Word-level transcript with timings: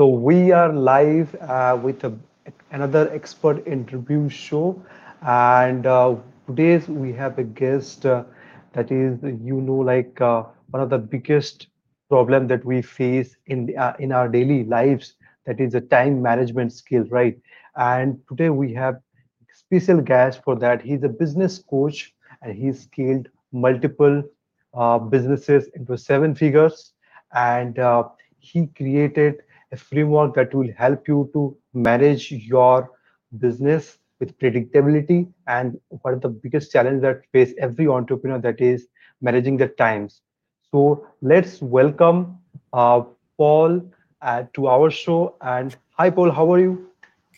So 0.00 0.08
we 0.08 0.50
are 0.52 0.72
live 0.72 1.34
uh, 1.42 1.78
with 1.82 2.04
a, 2.04 2.14
another 2.70 3.10
expert 3.12 3.66
interview 3.66 4.30
show, 4.30 4.82
and 5.20 5.86
uh, 5.86 6.16
today's 6.46 6.88
we 6.88 7.12
have 7.12 7.38
a 7.38 7.44
guest 7.44 8.06
uh, 8.06 8.24
that 8.72 8.90
is, 8.90 9.18
you 9.22 9.60
know, 9.60 9.74
like 9.76 10.18
uh, 10.22 10.44
one 10.70 10.82
of 10.82 10.88
the 10.88 10.98
biggest 10.98 11.68
problem 12.08 12.48
that 12.48 12.64
we 12.64 12.80
face 12.80 13.36
in 13.48 13.76
uh, 13.76 13.94
in 13.98 14.10
our 14.12 14.28
daily 14.28 14.64
lives. 14.64 15.16
That 15.44 15.60
is 15.60 15.74
a 15.74 15.80
time 15.82 16.22
management 16.22 16.72
skill, 16.72 17.04
right? 17.10 17.38
And 17.76 18.18
today 18.28 18.48
we 18.48 18.72
have 18.74 19.00
special 19.52 20.00
guest 20.00 20.42
for 20.44 20.56
that. 20.56 20.80
He's 20.80 21.02
a 21.04 21.08
business 21.08 21.58
coach, 21.58 22.14
and 22.42 22.56
he's 22.56 22.80
scaled 22.84 23.28
multiple 23.52 24.22
uh, 24.72 24.98
businesses 24.98 25.68
into 25.74 25.98
seven 25.98 26.34
figures, 26.34 26.94
and 27.34 27.78
he 28.38 28.66
created 28.68 29.42
a 29.72 29.76
framework 29.76 30.34
that 30.34 30.54
will 30.54 30.70
help 30.76 31.06
you 31.06 31.30
to 31.32 31.56
manage 31.74 32.32
your 32.32 32.90
business 33.38 33.98
with 34.18 34.36
predictability 34.38 35.32
and 35.46 35.80
one 35.88 36.14
of 36.14 36.20
the 36.20 36.28
biggest 36.28 36.72
challenge 36.72 37.00
that 37.02 37.22
face 37.32 37.54
every 37.58 37.86
entrepreneur 37.88 38.38
that 38.38 38.60
is 38.60 38.86
managing 39.20 39.56
the 39.56 39.68
times. 39.68 40.20
So 40.70 41.06
let's 41.22 41.60
welcome 41.62 42.38
uh, 42.72 43.02
paul 43.38 43.80
uh, 44.22 44.44
to 44.54 44.66
our 44.68 44.90
show. 44.90 45.36
And 45.40 45.74
hi 45.90 46.10
paul 46.10 46.30
how 46.30 46.52
are 46.52 46.60
you? 46.60 46.86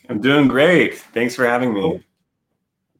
I'm 0.09 0.19
doing 0.19 0.47
great. 0.47 0.97
Thanks 0.97 1.35
for 1.35 1.45
having 1.45 1.73
me. 1.73 2.03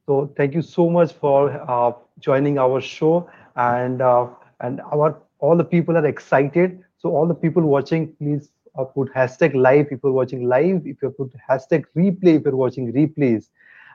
so 0.06 0.31
thank 0.38 0.54
you 0.54 0.62
so 0.62 0.90
much 0.90 1.12
for 1.14 1.52
uh, 1.70 1.92
joining 2.20 2.58
our 2.58 2.80
show. 2.81 3.30
And 3.56 4.02
uh, 4.02 4.28
and 4.62 4.81
our 4.81 5.22
all 5.40 5.58
the 5.58 5.66
people 5.66 5.98
are 5.98 6.06
excited. 6.06 6.81
So 6.98 7.09
all 7.09 7.28
the 7.28 7.36
people 7.36 7.64
watching 7.64 8.14
please 8.16 8.50
uh, 8.77 8.84
put 8.84 9.13
hashtag 9.13 9.54
live 9.55 9.88
if 9.91 10.00
you're 10.04 10.12
watching 10.12 10.48
live 10.48 10.81
if 10.86 11.02
you 11.02 11.09
put 11.09 11.34
hashtag 11.50 11.84
replay 11.95 12.38
if 12.38 12.44
you're 12.45 12.56
watching 12.56 12.92
replays. 12.94 13.50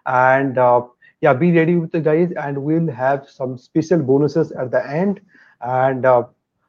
And 0.07 0.59
uh, 0.59 0.83
yeah 1.21 1.35
be 1.35 1.53
ready 1.53 1.77
with 1.77 1.93
the 1.93 2.01
guys 2.01 2.33
and 2.37 2.63
we'll 2.63 2.91
have 2.91 3.29
some 3.29 3.59
special 3.59 3.99
bonuses 3.99 4.53
at 4.53 4.71
the 4.71 4.89
end. 4.91 5.21
And 5.61 6.07
uh, 6.07 6.25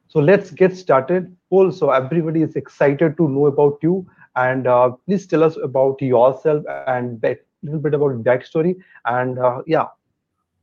so 0.08 0.20
let's 0.20 0.52
get 0.52 0.76
started. 0.76 1.36
Paul 1.50 1.72
so 1.72 1.92
everybody 1.92 2.42
is 2.42 2.56
excited 2.56 3.18
to 3.18 3.28
know 3.30 3.48
about 3.48 3.78
you. 3.82 4.08
And 4.36 4.68
uh, 4.68 4.92
please 5.08 5.28
tell 5.28 5.44
us 5.44 5.58
about 5.64 6.02
yourself 6.02 6.64
and 6.88 7.22
a 7.24 7.38
little 7.64 7.80
bit 7.80 7.94
about 7.94 8.24
backstory. 8.24 8.76
And 9.06 9.40
uh, 9.40 9.62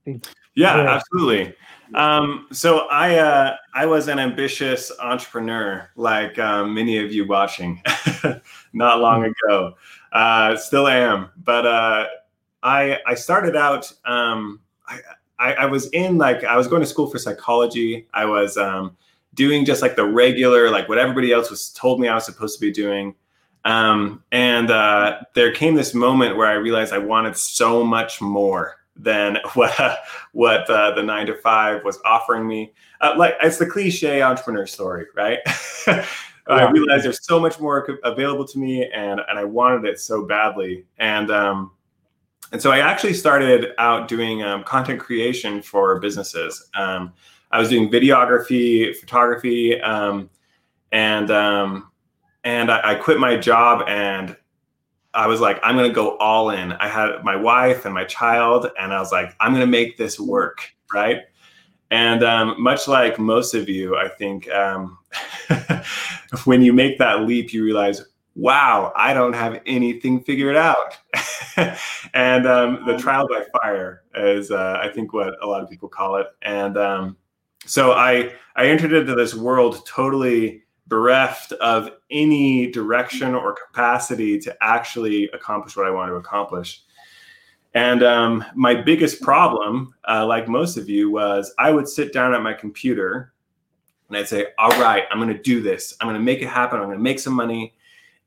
yeah 0.07 0.19
Yeah, 0.55 0.81
absolutely. 0.89 1.55
Um, 1.95 2.49
so 2.51 2.89
I 2.89 3.17
uh, 3.17 3.57
I 3.75 3.87
was 3.87 4.09
an 4.09 4.19
ambitious 4.19 4.91
entrepreneur, 5.01 5.89
like 5.97 6.39
um, 6.39 6.75
many 6.75 6.99
of 6.99 7.13
you 7.13 7.27
watching, 7.27 7.83
not 8.73 9.01
long 9.01 9.25
ago. 9.25 9.75
Uh, 10.13 10.57
still 10.57 10.89
am, 10.89 11.29
but 11.45 11.67
uh, 11.67 12.07
I 12.63 12.99
I 13.07 13.15
started 13.15 13.55
out. 13.55 13.93
Um, 14.05 14.61
I, 14.89 15.01
I 15.39 15.53
I 15.55 15.67
was 15.67 15.89
in 15.91 16.19
like 16.19 16.43
I 16.43 16.57
was 16.57 16.67
going 16.67 16.81
to 16.81 16.87
school 16.87 17.09
for 17.09 17.19
psychology. 17.19 18.09
I 18.15 18.25
was 18.25 18.57
um, 18.57 18.97
doing 19.35 19.65
just 19.65 19.83
like 19.83 19.95
the 19.95 20.07
regular, 20.07 20.71
like 20.71 20.89
what 20.89 20.99
everybody 20.99 21.33
else 21.33 21.51
was 21.51 21.71
told 21.71 22.01
me 22.01 22.09
I 22.09 22.15
was 22.15 22.25
supposed 22.25 22.59
to 22.59 22.61
be 22.61 22.73
doing. 22.73 23.15
Um, 23.65 24.23
and 24.33 24.71
uh, 24.71 25.21
there 25.35 25.53
came 25.53 25.75
this 25.75 25.93
moment 25.93 26.37
where 26.37 26.47
I 26.47 26.55
realized 26.55 26.93
I 26.93 26.99
wanted 26.99 27.37
so 27.37 27.85
much 27.85 28.21
more 28.21 28.77
than 28.97 29.39
what 29.55 29.99
what 30.33 30.69
uh, 30.71 30.93
the 30.93 31.03
nine 31.03 31.27
to 31.27 31.35
five 31.37 31.85
was 31.85 31.99
offering 32.05 32.47
me. 32.47 32.73
Uh, 33.01 33.15
like 33.17 33.35
it's 33.43 33.59
the 33.59 33.67
cliche 33.67 34.23
entrepreneur 34.23 34.67
story, 34.67 35.07
right? 35.15 35.39
I 35.87 36.05
yeah 36.49 36.71
realized 36.71 37.05
there's 37.05 37.25
so 37.27 37.41
much 37.41 37.59
more 37.59 37.99
available 38.05 38.47
to 38.47 38.59
me, 38.59 38.89
and 38.91 39.21
and 39.29 39.39
I 39.39 39.45
wanted 39.45 39.85
it 39.85 39.99
so 39.99 40.25
badly. 40.25 40.85
And 40.99 41.31
um, 41.31 41.73
and 42.53 42.63
so 42.63 42.71
I 42.71 42.79
actually 42.79 43.15
started 43.15 43.73
out 43.79 44.09
doing 44.09 44.43
um, 44.43 44.63
content 44.63 45.01
creation 45.01 45.63
for 45.63 45.99
businesses. 45.99 46.69
Um, 46.77 47.13
I 47.51 47.59
was 47.59 47.69
doing 47.69 47.91
videography, 47.91 48.95
photography, 48.97 49.81
um, 49.81 50.31
and 50.93 51.31
um, 51.31 51.91
and 52.45 52.71
I, 52.71 52.93
I 52.93 52.95
quit 52.95 53.19
my 53.19 53.37
job 53.37 53.83
and 53.89 54.37
I 55.17 55.27
was 55.27 55.41
like, 55.41 55.59
I'm 55.63 55.77
gonna 55.77 55.89
go 55.89 56.17
all 56.19 56.51
in. 56.51 56.73
I 56.73 56.89
had 56.89 57.25
my 57.25 57.37
wife 57.37 57.87
and 57.87 57.95
my 57.95 58.05
child, 58.05 58.71
and 58.79 58.93
I 58.93 59.01
was 59.01 59.13
like, 59.13 59.35
I'm 59.41 59.53
gonna 59.53 59.67
make 59.67 59.97
this 59.97 60.21
work, 60.21 60.71
right? 60.93 61.23
And 61.91 62.23
um, 62.23 62.61
much 62.61 62.87
like 62.87 63.19
most 63.19 63.55
of 63.55 63.69
you, 63.69 63.97
I 63.97 64.09
think 64.09 64.49
um, 64.51 64.99
when 66.45 66.61
you 66.61 66.73
make 66.73 66.99
that 66.99 67.23
leap, 67.23 67.53
you 67.53 67.65
realize, 67.65 68.03
wow, 68.35 68.93
I 68.95 69.15
don't 69.15 69.33
have 69.33 69.63
anything 69.65 70.21
figured 70.21 70.57
out. 70.57 70.99
and 72.15 72.47
um, 72.47 72.83
the 72.87 72.99
trial 72.99 73.27
by 73.29 73.45
fire 73.63 74.03
is, 74.17 74.51
uh, 74.51 74.79
I 74.83 74.91
think, 74.91 75.13
what 75.13 75.35
a 75.43 75.47
lot 75.47 75.63
of 75.63 75.71
people 75.71 75.89
call 75.89 76.17
it. 76.17 76.27
And 76.43 76.77
um, 76.77 77.17
so 77.65 77.93
I 77.93 78.33
I 78.57 78.67
entered 78.67 78.93
into 78.93 79.15
this 79.15 79.35
world 79.35 79.87
totally 79.87 80.65
bereft 80.89 81.53
of 81.53 81.91
any 82.11 82.71
direction 82.71 83.35
or 83.35 83.55
capacity 83.55 84.39
to 84.39 84.57
actually 84.61 85.29
accomplish 85.31 85.77
what 85.77 85.87
I 85.87 85.91
want 85.91 86.11
to 86.11 86.17
accomplish. 86.17 86.83
And 87.75 88.03
um, 88.03 88.45
my 88.55 88.75
biggest 88.75 89.21
problem, 89.21 89.95
uh, 90.09 90.25
like 90.27 90.49
most 90.49 90.77
of 90.77 90.89
you, 90.89 91.11
was 91.11 91.53
I 91.59 91.71
would 91.71 91.89
sit 91.89 92.13
down 92.13 92.35
at 92.35 92.43
my 92.43 92.55
computer 92.55 93.35
and 94.09 94.17
I'd 94.17 94.29
say, 94.29 94.47
"All 94.59 94.71
right, 94.81 95.05
I'm 95.11 95.19
going 95.19 95.37
to 95.37 95.43
do 95.43 95.61
this. 95.61 95.95
I'm 96.01 96.07
going 96.07 96.19
to 96.19 96.25
make 96.25 96.41
it 96.41 96.49
happen. 96.49 96.79
I'm 96.79 96.87
going 96.87 96.97
to 96.97 97.03
make 97.03 97.19
some 97.19 97.35
money." 97.35 97.75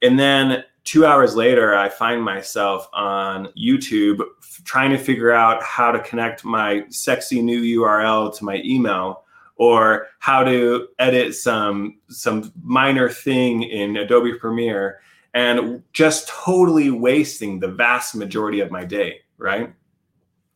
And 0.02 0.20
then 0.20 0.64
two 0.84 1.06
hours 1.06 1.36
later, 1.36 1.76
I 1.76 1.90
find 1.90 2.22
myself 2.22 2.88
on 2.94 3.48
YouTube 3.58 4.22
trying 4.66 4.92
to 4.92 4.98
figure 4.98 5.32
out 5.32 5.64
how 5.64 5.92
to 5.92 6.00
connect 6.02 6.46
my 6.46 6.84
sexy 6.90 7.42
new 7.42 7.82
URL 7.82 8.36
to 8.38 8.46
my 8.46 8.62
email 8.64 9.24
or 9.60 10.08
how 10.20 10.44
to 10.44 10.88
edit 10.98 11.36
some 11.36 12.00
some 12.08 12.52
minor 12.64 13.10
thing 13.10 13.62
in 13.64 13.98
Adobe 13.98 14.34
Premiere 14.34 15.02
and 15.36 15.84
just 15.94 16.28
totally 16.30 16.90
wasting 16.90 17.60
the 17.60 17.68
vast 17.68 18.16
majority 18.16 18.62
of 18.62 18.72
my 18.72 18.84
day, 18.84 19.20
right? 19.38 19.72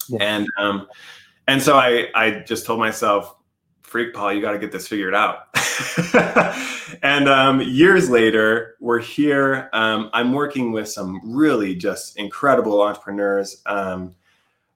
yes 0.09 0.21
And 0.21 0.47
um 0.57 0.87
and 1.47 1.61
so 1.61 1.77
I 1.77 2.07
I 2.15 2.39
just 2.47 2.65
told 2.65 2.79
myself, 2.79 3.35
freak 3.83 4.13
Paul, 4.13 4.33
you 4.33 4.41
got 4.41 4.53
to 4.53 4.57
get 4.57 4.71
this 4.71 4.87
figured 4.87 5.13
out. 5.13 5.49
and 7.03 7.27
um, 7.29 7.61
years 7.61 8.09
later, 8.09 8.75
we're 8.79 8.99
here. 8.99 9.69
Um, 9.71 10.09
I'm 10.13 10.33
working 10.33 10.71
with 10.71 10.89
some 10.89 11.21
really 11.23 11.75
just 11.75 12.17
incredible 12.17 12.81
entrepreneurs. 12.81 13.61
Um, 13.67 14.15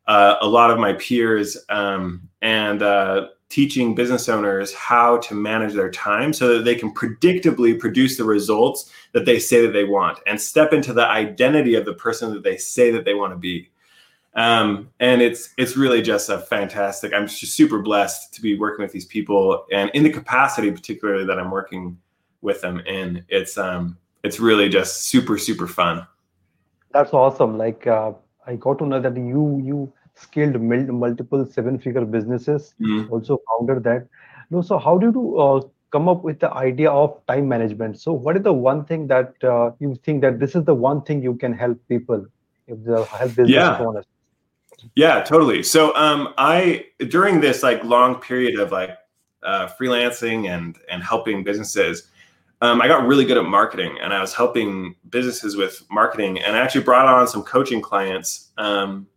uh, 0.05 0.35
a 0.41 0.47
lot 0.47 0.69
of 0.69 0.77
my 0.77 0.93
peers 0.93 1.57
um, 1.69 2.29
and 2.41 2.83
uh, 2.83 3.29
teaching 3.49 3.95
business 3.95 4.27
owners 4.27 4.73
how 4.73 5.17
to 5.17 5.33
manage 5.33 5.73
their 5.73 5.89
time 5.89 6.33
so 6.33 6.53
that 6.53 6.65
they 6.65 6.75
can 6.75 6.93
predictably 6.93 7.79
produce 7.79 8.17
the 8.17 8.23
results 8.23 8.91
that 9.13 9.25
they 9.25 9.39
say 9.39 9.61
that 9.65 9.71
they 9.71 9.85
want 9.85 10.19
and 10.27 10.39
step 10.39 10.73
into 10.73 10.91
the 10.93 11.07
identity 11.07 11.75
of 11.75 11.85
the 11.85 11.93
person 11.93 12.33
that 12.33 12.43
they 12.43 12.57
say 12.57 12.91
that 12.91 13.05
they 13.05 13.13
want 13.13 13.31
to 13.31 13.37
be. 13.37 13.69
Um, 14.35 14.89
and 14.99 15.21
it's 15.21 15.53
it's 15.57 15.75
really 15.75 16.03
just 16.03 16.29
a 16.29 16.37
fantastic 16.37 17.11
i'm 17.11 17.27
just 17.27 17.53
super 17.53 17.79
blessed 17.79 18.35
to 18.35 18.41
be 18.41 18.55
working 18.55 18.83
with 18.83 18.91
these 18.91 19.05
people 19.05 19.65
and 19.71 19.89
in 19.95 20.03
the 20.03 20.11
capacity 20.11 20.69
particularly 20.69 21.25
that 21.25 21.39
i'm 21.39 21.49
working 21.49 21.97
with 22.41 22.61
them 22.61 22.79
in. 22.81 23.23
It's 23.29 23.57
um 23.57 23.97
it's 24.23 24.39
really 24.39 24.69
just 24.69 25.03
super 25.03 25.37
super 25.37 25.67
fun. 25.67 26.05
That's 26.91 27.13
awesome. 27.13 27.57
Like 27.57 27.87
uh, 27.87 28.13
I 28.45 28.55
got 28.55 28.79
to 28.79 28.85
know 28.85 28.99
that 28.99 29.15
you 29.15 29.61
you 29.63 29.93
scaled 30.17 30.59
multiple 30.61 31.45
seven-figure 31.45 32.05
businesses, 32.05 32.73
Mhm. 32.81 33.09
also 33.11 33.39
founded 33.47 33.83
that. 33.83 34.07
No, 34.49 34.61
so 34.61 34.77
how 34.77 34.97
did 34.97 35.13
you 35.13 35.37
uh, 35.37 35.61
come 35.91 36.09
up 36.09 36.23
with 36.23 36.39
the 36.39 36.51
idea 36.53 36.89
of 36.89 37.15
time 37.27 37.47
management? 37.47 37.99
So 37.99 38.13
what 38.13 38.37
is 38.37 38.43
the 38.43 38.53
one 38.53 38.85
thing 38.85 39.07
that 39.07 39.33
uh, 39.43 39.71
you 39.79 39.95
think 40.03 40.21
that 40.21 40.39
this 40.39 40.55
is 40.55 40.63
the 40.65 40.73
one 40.73 41.01
thing 41.03 41.21
you 41.21 41.35
can 41.35 41.53
help 41.53 41.77
people 41.87 42.25
if 42.67 42.83
they 42.83 42.93
help 42.93 43.35
business 43.35 43.47
yeah 43.47 43.79
owners? 43.79 44.05
Yeah, 44.95 45.21
totally. 45.23 45.63
So 45.63 45.95
um 45.95 46.33
I 46.37 46.85
during 47.09 47.39
this 47.41 47.63
like 47.63 47.83
long 47.83 48.15
period 48.15 48.59
of 48.59 48.71
like 48.71 48.91
uh 49.43 49.67
freelancing 49.79 50.49
and 50.49 50.77
and 50.91 51.03
helping 51.03 51.43
businesses, 51.43 52.09
um 52.61 52.81
I 52.81 52.87
got 52.87 53.07
really 53.07 53.25
good 53.25 53.37
at 53.37 53.45
marketing 53.45 53.97
and 54.01 54.13
I 54.13 54.21
was 54.21 54.33
helping 54.33 54.95
businesses 55.09 55.55
with 55.55 55.83
marketing 55.89 56.39
and 56.39 56.55
I 56.55 56.59
actually 56.59 56.83
brought 56.83 57.05
on 57.05 57.27
some 57.27 57.43
coaching 57.43 57.81
clients 57.81 58.51
um 58.57 59.07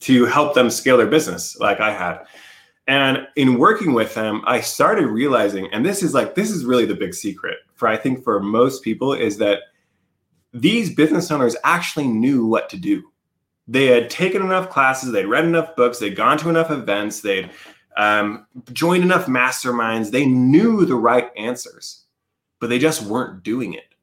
to 0.00 0.24
help 0.26 0.54
them 0.54 0.70
scale 0.70 0.96
their 0.96 1.06
business 1.06 1.58
like 1.58 1.80
I 1.80 1.92
had. 1.92 2.24
And 2.86 3.26
in 3.36 3.58
working 3.58 3.92
with 3.92 4.14
them, 4.14 4.42
I 4.46 4.60
started 4.60 5.06
realizing 5.06 5.72
and 5.72 5.84
this 5.84 6.02
is 6.02 6.14
like 6.14 6.34
this 6.34 6.50
is 6.50 6.64
really 6.64 6.86
the 6.86 6.94
big 6.94 7.14
secret 7.14 7.58
for 7.74 7.86
I 7.88 7.96
think 7.96 8.24
for 8.24 8.40
most 8.40 8.82
people 8.82 9.12
is 9.12 9.38
that 9.38 9.60
these 10.52 10.94
business 10.94 11.30
owners 11.30 11.56
actually 11.62 12.08
knew 12.08 12.46
what 12.46 12.68
to 12.70 12.76
do 12.76 13.10
they 13.70 13.86
had 13.86 14.10
taken 14.10 14.42
enough 14.42 14.68
classes, 14.68 15.12
they'd 15.12 15.26
read 15.26 15.44
enough 15.44 15.76
books, 15.76 16.00
they'd 16.00 16.16
gone 16.16 16.36
to 16.38 16.48
enough 16.48 16.72
events, 16.72 17.20
they'd 17.20 17.50
um, 17.96 18.46
joined 18.72 19.04
enough 19.04 19.26
masterminds. 19.26 20.10
They 20.10 20.26
knew 20.26 20.84
the 20.84 20.96
right 20.96 21.30
answers, 21.36 22.04
but 22.58 22.68
they 22.68 22.80
just 22.80 23.02
weren't 23.02 23.44
doing 23.44 23.74
it. 23.74 23.94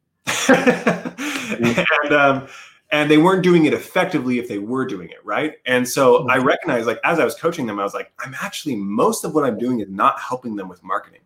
and 2.03 2.13
um, 2.13 2.47
and 2.91 3.11
they 3.11 3.17
weren't 3.17 3.43
doing 3.43 3.65
it 3.65 3.73
effectively 3.73 4.39
if 4.39 4.47
they 4.47 4.59
were 4.59 4.85
doing 4.85 5.09
it 5.09 5.23
right. 5.25 5.55
And 5.65 5.87
so 5.87 6.27
I 6.29 6.37
mm-hmm. 6.37 6.47
recognized, 6.47 6.87
like, 6.87 6.99
as 7.03 7.19
I 7.19 7.25
was 7.25 7.35
coaching 7.35 7.65
them, 7.65 7.79
I 7.79 7.83
was 7.83 7.93
like, 7.93 8.11
I'm 8.19 8.35
actually 8.41 8.75
most 8.75 9.25
of 9.25 9.33
what 9.33 9.43
I'm 9.43 9.57
doing 9.57 9.79
is 9.81 9.89
not 9.89 10.19
helping 10.19 10.55
them 10.55 10.69
with 10.69 10.83
marketing. 10.83 11.21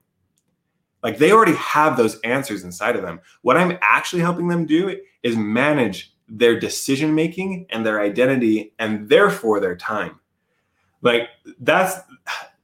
Like 1.03 1.17
they 1.17 1.31
already 1.31 1.55
have 1.55 1.97
those 1.97 2.19
answers 2.21 2.63
inside 2.63 2.95
of 2.95 3.01
them. 3.01 3.21
What 3.41 3.57
I'm 3.57 3.77
actually 3.81 4.21
helping 4.21 4.47
them 4.47 4.65
do 4.65 4.95
is 5.23 5.35
manage 5.35 6.13
their 6.27 6.59
decision 6.59 7.13
making 7.13 7.65
and 7.71 7.85
their 7.85 8.01
identity 8.01 8.73
and 8.79 9.09
therefore 9.09 9.59
their 9.59 9.75
time. 9.75 10.19
Like 11.01 11.29
that's 11.59 11.95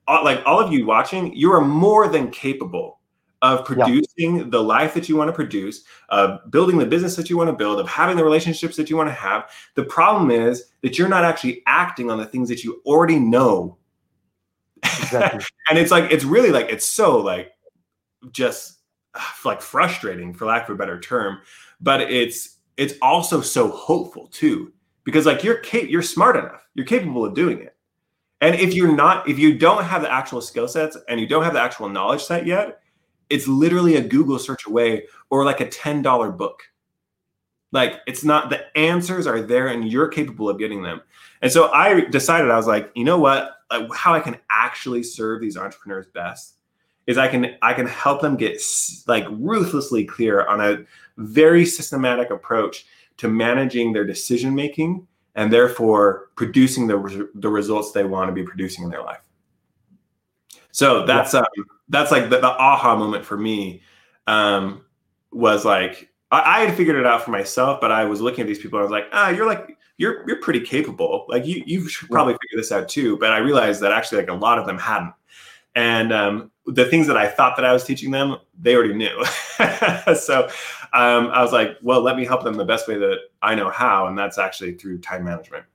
uh, 0.07 0.21
like 0.23 0.41
all 0.45 0.59
of 0.59 0.71
you 0.71 0.85
watching, 0.85 1.35
you 1.35 1.51
are 1.51 1.61
more 1.61 2.07
than 2.07 2.29
capable 2.29 2.99
of 3.41 3.65
producing 3.65 4.37
yeah. 4.37 4.43
the 4.47 4.61
life 4.61 4.93
that 4.93 5.07
you 5.07 5.15
want 5.15 5.27
to 5.27 5.33
produce, 5.33 5.83
of 6.09 6.39
building 6.49 6.77
the 6.77 6.85
business 6.85 7.15
that 7.15 7.29
you 7.29 7.37
want 7.37 7.49
to 7.49 7.55
build, 7.55 7.79
of 7.79 7.87
having 7.87 8.17
the 8.17 8.23
relationships 8.23 8.75
that 8.75 8.89
you 8.89 8.97
want 8.97 9.09
to 9.09 9.13
have. 9.13 9.49
The 9.75 9.83
problem 9.83 10.31
is 10.31 10.65
that 10.81 10.97
you're 10.97 11.09
not 11.09 11.23
actually 11.23 11.61
acting 11.67 12.09
on 12.09 12.17
the 12.17 12.25
things 12.25 12.49
that 12.49 12.63
you 12.63 12.81
already 12.85 13.19
know. 13.19 13.77
Exactly. 14.83 15.45
and 15.69 15.77
it's 15.77 15.91
like 15.91 16.11
it's 16.11 16.23
really 16.23 16.51
like 16.51 16.69
it's 16.69 16.85
so 16.85 17.17
like 17.17 17.51
just 18.31 18.79
like 19.45 19.61
frustrating 19.61 20.33
for 20.33 20.45
lack 20.45 20.67
of 20.67 20.75
a 20.75 20.77
better 20.77 20.99
term, 20.99 21.39
but 21.79 22.01
it's 22.01 22.57
it's 22.77 22.93
also 23.01 23.41
so 23.41 23.69
hopeful 23.69 24.27
too 24.27 24.71
because 25.07 25.25
like 25.25 25.43
you're 25.43 25.59
cap- 25.59 25.89
you're 25.89 26.01
smart 26.01 26.35
enough, 26.35 26.67
you're 26.75 26.85
capable 26.85 27.23
of 27.23 27.33
doing 27.33 27.61
it. 27.61 27.77
And 28.41 28.55
if 28.55 28.73
you're 28.73 28.93
not, 28.93 29.27
if 29.27 29.39
you 29.39 29.57
don't 29.57 29.83
have 29.83 30.01
the 30.01 30.11
actual 30.11 30.41
skill 30.41 30.67
sets 30.67 30.97
and 31.07 31.19
you 31.19 31.27
don't 31.27 31.43
have 31.43 31.53
the 31.53 31.61
actual 31.61 31.87
knowledge 31.87 32.23
set 32.23 32.45
yet, 32.45 32.81
it's 33.29 33.47
literally 33.47 33.95
a 33.95 34.01
Google 34.01 34.39
search 34.39 34.65
away 34.65 35.07
or 35.29 35.43
like 35.43 35.61
a 35.61 35.65
$10 35.65 36.37
book. 36.37 36.63
Like 37.71 37.99
it's 38.07 38.23
not 38.23 38.49
the 38.49 38.77
answers 38.77 39.27
are 39.27 39.41
there 39.41 39.67
and 39.67 39.91
you're 39.91 40.07
capable 40.07 40.49
of 40.49 40.57
getting 40.57 40.83
them. 40.83 41.01
And 41.41 41.51
so 41.51 41.69
I 41.71 42.01
decided 42.05 42.49
I 42.49 42.57
was 42.57 42.67
like, 42.67 42.91
you 42.95 43.03
know 43.03 43.19
what? 43.19 43.57
Like 43.69 43.93
how 43.93 44.13
I 44.13 44.19
can 44.21 44.37
actually 44.49 45.03
serve 45.03 45.41
these 45.41 45.57
entrepreneurs 45.57 46.07
best 46.07 46.55
is 47.07 47.17
I 47.17 47.27
can 47.27 47.55
I 47.61 47.73
can 47.73 47.87
help 47.87 48.21
them 48.21 48.37
get 48.37 48.61
like 49.07 49.25
ruthlessly 49.31 50.05
clear 50.05 50.45
on 50.45 50.61
a 50.61 50.85
very 51.17 51.65
systematic 51.65 52.29
approach 52.29 52.85
to 53.17 53.27
managing 53.27 53.93
their 53.93 54.05
decision 54.05 54.55
making 54.55 55.07
and 55.35 55.51
therefore 55.51 56.29
producing 56.35 56.87
the 56.87 57.29
the 57.35 57.49
results 57.49 57.91
they 57.91 58.03
want 58.03 58.29
to 58.29 58.33
be 58.33 58.43
producing 58.43 58.85
in 58.85 58.89
their 58.89 59.03
life. 59.03 59.21
So 60.71 61.05
that's 61.05 61.33
um, 61.33 61.45
that's 61.89 62.11
like 62.11 62.29
the, 62.29 62.39
the, 62.39 62.47
aha 62.47 62.95
moment 62.95 63.25
for 63.25 63.37
me 63.37 63.81
um, 64.27 64.83
was 65.31 65.65
like 65.65 66.09
I, 66.31 66.59
I, 66.61 66.65
had 66.65 66.75
figured 66.75 66.97
it 66.97 67.05
out 67.05 67.23
for 67.23 67.31
myself, 67.31 67.79
but 67.79 67.91
I 67.91 68.05
was 68.05 68.19
looking 68.21 68.41
at 68.41 68.47
these 68.47 68.59
people 68.59 68.79
and 68.79 68.81
I 68.81 68.89
was 68.89 68.91
like, 68.91 69.09
ah, 69.13 69.29
you're 69.29 69.45
like 69.45 69.77
you're 69.97 70.27
you're 70.27 70.41
pretty 70.41 70.61
capable. 70.61 71.25
Like 71.27 71.45
you 71.45 71.63
you 71.65 71.87
should 71.87 72.09
probably 72.09 72.33
figure 72.33 72.57
this 72.57 72.71
out 72.71 72.89
too. 72.89 73.17
But 73.17 73.31
I 73.31 73.37
realized 73.37 73.81
that 73.81 73.91
actually 73.91 74.19
like 74.19 74.29
a 74.29 74.33
lot 74.33 74.59
of 74.59 74.65
them 74.65 74.77
hadn't. 74.77 75.13
And 75.75 76.11
um, 76.11 76.51
the 76.65 76.85
things 76.85 77.05
that 77.05 77.17
I 77.17 77.27
thought 77.27 77.55
that 77.55 77.65
I 77.65 77.71
was 77.71 77.83
teaching 77.83 78.09
them, 78.09 78.37
they 78.59 78.75
already 78.75 78.95
knew. 78.95 79.23
so 80.15 80.49
um, 80.91 81.27
I 81.27 81.41
was 81.43 81.51
like, 81.51 81.77
well, 81.83 82.01
let 82.01 82.17
me 82.17 82.25
help 82.25 82.43
them 82.43 82.55
the 82.55 82.65
best 82.65 82.87
way 82.87 82.97
that 82.97 83.17
I 83.43 83.53
know 83.53 83.69
how, 83.69 84.07
and 84.07 84.17
that's 84.17 84.39
actually 84.39 84.73
through 84.73 84.99
time 84.99 85.23
management. 85.23 85.65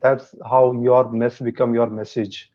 That's 0.00 0.34
how 0.48 0.72
your 0.80 1.10
mess 1.12 1.38
become 1.38 1.74
your 1.74 1.88
message 1.88 2.50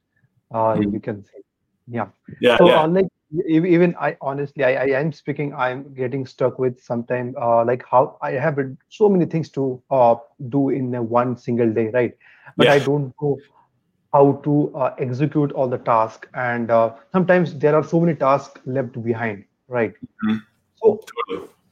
uh, 0.54 0.76
mm-hmm. 0.76 0.94
you 0.94 1.00
can 1.00 1.24
say 1.24 1.40
yeah 1.88 2.08
yeah 2.40 2.58
so 2.58 2.68
yeah. 2.68 2.82
Uh, 2.82 2.88
like 2.88 3.08
even 3.48 3.96
i 4.00 4.16
honestly 4.22 4.64
I, 4.64 4.74
I 4.74 5.00
am 5.00 5.12
speaking 5.12 5.54
i'm 5.56 5.94
getting 5.94 6.26
stuck 6.26 6.60
with 6.60 6.82
sometimes 6.82 7.36
uh, 7.40 7.66
like 7.66 7.84
how 7.90 8.18
i 8.22 8.32
have 8.32 8.60
so 8.90 9.10
many 9.10 9.26
things 9.26 9.50
to 9.52 9.82
uh, 9.90 10.16
do 10.50 10.70
in 10.70 10.92
one 11.10 11.36
single 11.38 11.72
day 11.72 11.88
right 11.90 12.16
but 12.58 12.68
yeah. 12.68 12.74
i 12.74 12.80
don't 12.80 13.14
know 13.22 13.38
how 14.14 14.34
to 14.44 14.72
uh, 14.76 14.94
execute 15.00 15.52
all 15.54 15.68
the 15.68 15.80
tasks 15.80 16.28
and 16.36 16.70
uh, 16.70 16.94
sometimes 17.12 17.56
there 17.58 17.76
are 17.76 17.84
so 17.84 18.00
many 18.00 18.16
tasks 18.16 18.62
left 18.66 19.02
behind 19.04 19.44
right 19.68 19.94
mm-hmm. 20.26 20.38
so 20.76 21.00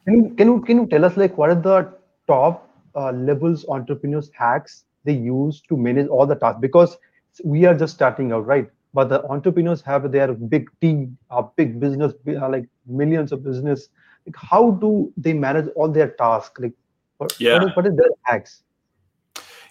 can 0.05 0.15
you, 0.15 0.33
can 0.35 0.47
you 0.47 0.61
can 0.61 0.77
you 0.77 0.87
tell 0.87 1.05
us 1.05 1.15
like 1.15 1.37
what 1.37 1.51
are 1.51 1.61
the 1.69 1.93
top 2.27 2.67
uh, 2.95 3.11
levels 3.11 3.65
entrepreneurs 3.69 4.31
hacks 4.33 4.85
they 5.03 5.13
use 5.13 5.61
to 5.61 5.77
manage 5.77 6.07
all 6.07 6.25
the 6.25 6.35
tasks 6.35 6.59
because 6.59 6.97
we 7.43 7.65
are 7.65 7.75
just 7.75 7.93
starting 7.93 8.31
out, 8.31 8.45
right? 8.45 8.69
But 8.93 9.09
the 9.09 9.23
entrepreneurs 9.25 9.81
have 9.81 10.11
their 10.11 10.33
big 10.33 10.69
team, 10.81 11.17
a 11.29 11.43
big 11.43 11.79
business, 11.79 12.13
uh, 12.27 12.49
like 12.49 12.67
millions 12.85 13.31
of 13.31 13.43
business. 13.43 13.89
Like, 14.25 14.35
how 14.35 14.71
do 14.71 15.13
they 15.15 15.33
manage 15.33 15.69
all 15.75 15.87
their 15.87 16.09
tasks? 16.09 16.59
Like, 16.59 16.73
what, 17.17 17.39
yeah. 17.39 17.53
what, 17.53 17.63
is, 17.63 17.75
what 17.75 17.87
is 17.87 17.95
their 17.95 18.09
hacks? 18.23 18.63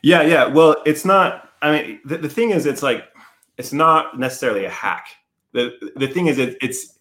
Yeah, 0.02 0.22
yeah. 0.22 0.46
Well, 0.46 0.76
it's 0.86 1.04
not. 1.04 1.50
I 1.62 1.72
mean, 1.72 2.00
the, 2.04 2.18
the 2.18 2.28
thing 2.28 2.50
is, 2.50 2.64
it's 2.64 2.82
like 2.82 3.04
it's 3.58 3.72
not 3.72 4.18
necessarily 4.18 4.64
a 4.64 4.70
hack. 4.70 5.08
the 5.52 5.92
The 5.96 6.08
thing 6.08 6.26
is, 6.26 6.38
it, 6.38 6.56
it's 6.62 6.98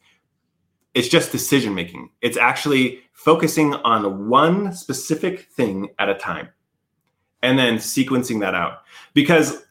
it's 0.94 1.08
just 1.08 1.32
decision 1.32 1.74
making. 1.74 2.10
It's 2.22 2.38
actually 2.38 3.02
focusing 3.14 3.74
on 3.76 4.28
one 4.28 4.74
specific 4.74 5.48
thing 5.52 5.90
at 6.00 6.10
a 6.10 6.16
time, 6.16 6.50
and 7.42 7.58
then 7.58 7.76
sequencing 7.76 8.42
that 8.42 8.56
out. 8.56 8.80
Because 9.14 9.64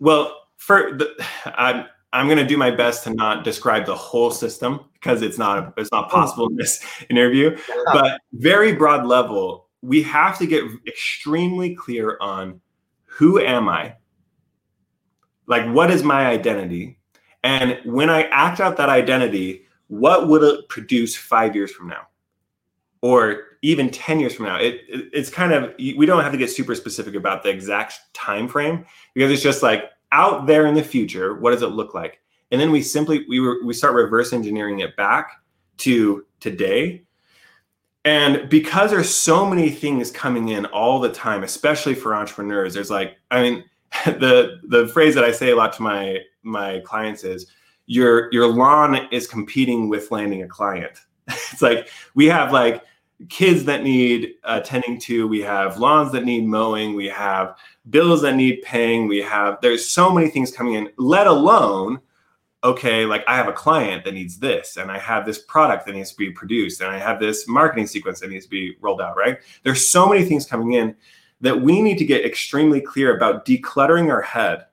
well, 0.00 0.43
for 0.64 0.92
the, 0.96 1.14
I'm 1.58 1.84
I'm 2.12 2.26
going 2.26 2.38
to 2.38 2.46
do 2.46 2.56
my 2.56 2.70
best 2.70 3.04
to 3.04 3.10
not 3.12 3.44
describe 3.44 3.86
the 3.86 3.94
whole 3.94 4.30
system 4.30 4.80
because 4.94 5.20
it's 5.20 5.36
not 5.36 5.74
it's 5.76 5.92
not 5.92 6.08
mm. 6.08 6.12
possible 6.12 6.48
in 6.48 6.56
this 6.56 6.82
interview. 7.10 7.56
But 7.92 8.20
very 8.32 8.72
broad 8.72 9.04
level, 9.04 9.68
we 9.82 10.02
have 10.04 10.38
to 10.38 10.46
get 10.46 10.64
extremely 10.86 11.74
clear 11.74 12.16
on 12.20 12.60
who 13.04 13.40
am 13.40 13.68
I? 13.68 13.96
Like 15.46 15.66
what 15.74 15.90
is 15.90 16.02
my 16.02 16.26
identity? 16.26 16.98
And 17.42 17.78
when 17.84 18.08
I 18.08 18.22
act 18.24 18.58
out 18.58 18.78
that 18.78 18.88
identity, 18.88 19.66
what 19.88 20.28
would 20.28 20.42
it 20.42 20.68
produce 20.70 21.14
5 21.14 21.54
years 21.54 21.70
from 21.70 21.88
now? 21.88 22.06
Or 23.02 23.42
even 23.60 23.90
10 23.90 24.20
years 24.20 24.34
from 24.34 24.46
now 24.46 24.56
it, 24.56 24.80
it, 24.88 25.10
it's 25.12 25.30
kind 25.30 25.52
of 25.52 25.74
we 25.78 26.06
don't 26.06 26.22
have 26.22 26.32
to 26.32 26.38
get 26.38 26.50
super 26.50 26.74
specific 26.74 27.14
about 27.14 27.42
the 27.42 27.48
exact 27.48 27.94
time 28.12 28.46
frame 28.46 28.84
because 29.14 29.30
it's 29.30 29.42
just 29.42 29.62
like 29.62 29.84
out 30.14 30.46
there 30.46 30.66
in 30.66 30.74
the 30.74 30.82
future 30.82 31.34
what 31.34 31.50
does 31.50 31.62
it 31.62 31.68
look 31.68 31.92
like? 31.92 32.20
And 32.50 32.60
then 32.60 32.70
we 32.70 32.82
simply 32.82 33.26
we 33.28 33.40
were 33.40 33.58
we 33.64 33.74
start 33.74 33.94
reverse 33.94 34.32
engineering 34.32 34.80
it 34.80 34.96
back 34.96 35.42
to 35.78 36.24
today. 36.40 37.02
And 38.04 38.48
because 38.48 38.90
there's 38.90 39.12
so 39.12 39.46
many 39.46 39.70
things 39.70 40.10
coming 40.10 40.48
in 40.48 40.66
all 40.66 41.00
the 41.00 41.12
time 41.12 41.42
especially 41.42 41.94
for 41.94 42.14
entrepreneurs 42.14 42.74
there's 42.74 42.90
like 42.90 43.16
i 43.30 43.40
mean 43.40 43.64
the 44.04 44.60
the 44.68 44.88
phrase 44.88 45.14
that 45.14 45.24
i 45.24 45.32
say 45.32 45.50
a 45.50 45.56
lot 45.56 45.72
to 45.72 45.82
my 45.82 46.18
my 46.42 46.80
clients 46.84 47.24
is 47.24 47.50
your 47.86 48.32
your 48.32 48.46
lawn 48.46 49.08
is 49.10 49.26
competing 49.26 49.88
with 49.88 50.10
landing 50.10 50.42
a 50.42 50.48
client. 50.48 50.98
It's 51.52 51.62
like 51.62 51.88
we 52.14 52.26
have 52.26 52.52
like 52.52 52.82
kids 53.28 53.64
that 53.64 53.82
need 53.82 54.34
attending 54.44 54.98
to 54.98 55.26
we 55.28 55.40
have 55.40 55.78
lawns 55.78 56.12
that 56.12 56.24
need 56.24 56.44
mowing 56.44 56.94
we 56.94 57.06
have 57.06 57.56
bills 57.90 58.22
that 58.22 58.34
need 58.34 58.60
paying 58.62 59.06
we 59.06 59.20
have 59.20 59.58
there's 59.62 59.86
so 59.86 60.10
many 60.10 60.28
things 60.28 60.50
coming 60.50 60.74
in 60.74 60.88
let 60.96 61.26
alone 61.26 61.98
okay 62.62 63.04
like 63.04 63.24
i 63.28 63.36
have 63.36 63.48
a 63.48 63.52
client 63.52 64.04
that 64.04 64.14
needs 64.14 64.38
this 64.38 64.76
and 64.76 64.90
i 64.90 64.98
have 64.98 65.24
this 65.24 65.38
product 65.38 65.86
that 65.86 65.94
needs 65.94 66.10
to 66.10 66.16
be 66.16 66.30
produced 66.30 66.80
and 66.80 66.90
i 66.90 66.98
have 66.98 67.20
this 67.20 67.46
marketing 67.46 67.86
sequence 67.86 68.20
that 68.20 68.30
needs 68.30 68.44
to 68.44 68.50
be 68.50 68.76
rolled 68.80 69.00
out 69.00 69.14
right? 69.16 69.38
There's 69.62 69.86
so 69.86 70.08
many 70.08 70.24
things 70.24 70.46
coming 70.46 70.72
in 70.72 70.94
that 71.40 71.60
we 71.60 71.82
need 71.82 71.98
to 71.98 72.04
get 72.04 72.24
extremely 72.24 72.80
clear 72.80 73.16
about 73.16 73.44
decluttering 73.44 74.10
our 74.10 74.22
head 74.22 74.66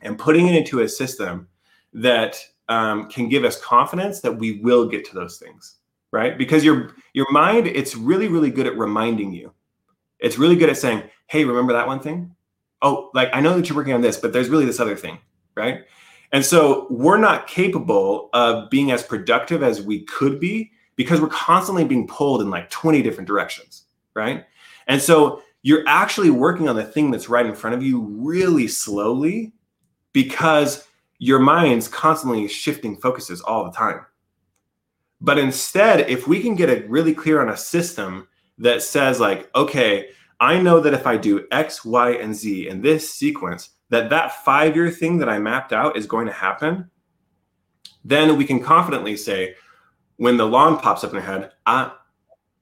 and 0.00 0.18
putting 0.18 0.46
it 0.46 0.54
into 0.54 0.80
a 0.80 0.88
system 0.88 1.48
that 1.92 2.38
um, 2.68 3.08
can 3.08 3.28
give 3.28 3.44
us 3.44 3.60
confidence 3.60 4.20
that 4.20 4.32
we 4.32 4.60
will 4.60 4.86
get 4.86 5.04
to 5.06 5.14
those 5.14 5.38
things 5.38 5.76
right? 6.12 6.36
Because 6.36 6.64
your 6.64 6.94
your 7.12 7.30
mind, 7.30 7.66
it's 7.66 7.96
really, 7.96 8.28
really 8.28 8.50
good 8.50 8.66
at 8.66 8.76
reminding 8.76 9.32
you. 9.32 9.52
It's 10.18 10.38
really 10.38 10.56
good 10.56 10.70
at 10.70 10.76
saying, 10.76 11.04
hey, 11.26 11.44
remember 11.44 11.72
that 11.72 11.86
one 11.86 12.00
thing? 12.00 12.34
Oh, 12.82 13.10
like 13.14 13.30
I 13.32 13.40
know 13.40 13.56
that 13.56 13.68
you're 13.68 13.76
working 13.76 13.94
on 13.94 14.00
this, 14.00 14.16
but 14.16 14.32
there's 14.32 14.48
really 14.48 14.66
this 14.66 14.80
other 14.80 14.96
thing, 14.96 15.18
right? 15.56 15.84
And 16.32 16.44
so 16.44 16.86
we're 16.90 17.18
not 17.18 17.46
capable 17.46 18.28
of 18.32 18.68
being 18.70 18.90
as 18.90 19.02
productive 19.02 19.62
as 19.62 19.80
we 19.80 20.04
could 20.04 20.38
be 20.38 20.72
because 20.96 21.20
we're 21.20 21.28
constantly 21.28 21.84
being 21.84 22.06
pulled 22.06 22.42
in 22.42 22.50
like 22.50 22.68
20 22.70 23.02
different 23.02 23.26
directions, 23.26 23.84
right? 24.14 24.44
And 24.86 25.00
so 25.00 25.42
you're 25.62 25.84
actually 25.86 26.30
working 26.30 26.68
on 26.68 26.76
the 26.76 26.84
thing 26.84 27.10
that's 27.10 27.28
right 27.28 27.46
in 27.46 27.54
front 27.54 27.74
of 27.76 27.82
you 27.82 28.00
really 28.00 28.68
slowly 28.68 29.52
because 30.12 30.86
your 31.18 31.38
mind's 31.38 31.88
constantly 31.88 32.46
shifting 32.48 32.96
focuses 32.96 33.40
all 33.40 33.64
the 33.64 33.72
time. 33.72 34.04
But 35.20 35.38
instead, 35.38 36.08
if 36.08 36.28
we 36.28 36.40
can 36.40 36.54
get 36.54 36.70
it 36.70 36.88
really 36.88 37.14
clear 37.14 37.40
on 37.40 37.48
a 37.48 37.56
system 37.56 38.28
that 38.58 38.82
says 38.82 39.20
like, 39.20 39.50
okay, 39.54 40.10
I 40.40 40.60
know 40.60 40.80
that 40.80 40.94
if 40.94 41.06
I 41.06 41.16
do 41.16 41.46
X, 41.50 41.84
Y, 41.84 42.12
and 42.12 42.34
Z 42.34 42.68
in 42.68 42.82
this 42.82 43.12
sequence, 43.12 43.70
that 43.90 44.10
that 44.10 44.44
five-year 44.44 44.90
thing 44.90 45.18
that 45.18 45.28
I 45.28 45.38
mapped 45.38 45.72
out 45.72 45.96
is 45.96 46.06
going 46.06 46.26
to 46.26 46.32
happen, 46.32 46.90
then 48.04 48.36
we 48.36 48.44
can 48.44 48.62
confidently 48.62 49.16
say, 49.16 49.54
when 50.16 50.36
the 50.36 50.46
lawn 50.46 50.78
pops 50.78 51.04
up 51.04 51.10
in 51.10 51.16
your 51.16 51.24
head, 51.24 51.52
ah, 51.66 51.98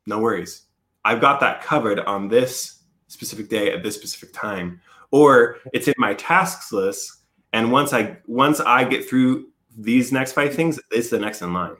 no 0.06 0.18
worries. 0.18 0.62
I've 1.04 1.20
got 1.20 1.40
that 1.40 1.62
covered 1.62 2.00
on 2.00 2.28
this 2.28 2.82
specific 3.08 3.48
day 3.48 3.72
at 3.72 3.82
this 3.82 3.94
specific 3.94 4.32
time. 4.32 4.80
Or 5.10 5.58
it's 5.72 5.88
in 5.88 5.94
my 5.98 6.14
tasks 6.14 6.72
list. 6.72 7.22
And 7.52 7.72
once 7.72 7.92
I 7.92 8.18
once 8.26 8.60
I 8.60 8.84
get 8.84 9.08
through 9.08 9.48
these 9.76 10.12
next 10.12 10.32
five 10.32 10.54
things, 10.54 10.80
it's 10.90 11.10
the 11.10 11.18
next 11.18 11.42
in 11.42 11.52
line. 11.52 11.76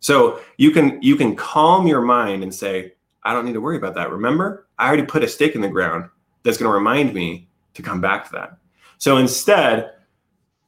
So 0.00 0.40
you 0.56 0.70
can 0.70 1.00
you 1.02 1.16
can 1.16 1.34
calm 1.34 1.86
your 1.86 2.00
mind 2.00 2.42
and 2.42 2.54
say, 2.54 2.92
I 3.22 3.32
don't 3.32 3.44
need 3.44 3.54
to 3.54 3.60
worry 3.60 3.76
about 3.76 3.94
that. 3.96 4.10
Remember, 4.10 4.66
I 4.78 4.86
already 4.86 5.04
put 5.04 5.24
a 5.24 5.28
stake 5.28 5.54
in 5.54 5.60
the 5.60 5.68
ground 5.68 6.08
that's 6.42 6.56
going 6.56 6.70
to 6.70 6.74
remind 6.74 7.14
me 7.14 7.48
to 7.74 7.82
come 7.82 8.00
back 8.00 8.26
to 8.26 8.32
that. 8.32 8.58
So 8.98 9.16
instead, 9.16 9.92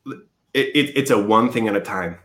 it, 0.06 0.18
it, 0.54 0.96
it's 0.96 1.10
a 1.10 1.18
one 1.18 1.50
thing 1.50 1.68
at 1.68 1.76
a 1.76 1.80
time. 1.80 2.18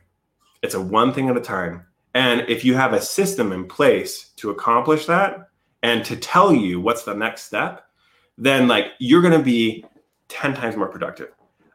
It's 0.62 0.74
a 0.74 0.82
one 0.82 1.14
thing 1.14 1.30
at 1.30 1.38
a 1.38 1.42
time. 1.42 1.86
And 2.14 2.42
if 2.48 2.64
you 2.64 2.76
have 2.76 2.94
a 2.94 3.02
system 3.02 3.52
in 3.52 3.68
place 3.68 4.30
to 4.38 4.50
accomplish 4.50 5.06
that 5.06 5.50
and 5.84 6.04
to 6.06 6.16
tell 6.16 6.54
you 6.54 6.80
what's 6.80 7.04
the 7.04 7.14
next 7.14 7.44
step, 7.44 7.86
then 8.38 8.68
like 8.68 8.88
you're 9.00 9.22
going 9.22 9.38
to 9.38 9.44
be 9.44 9.86
10 10.30 10.54
times 10.54 10.76
more 10.76 10.88
productive. 10.88 11.30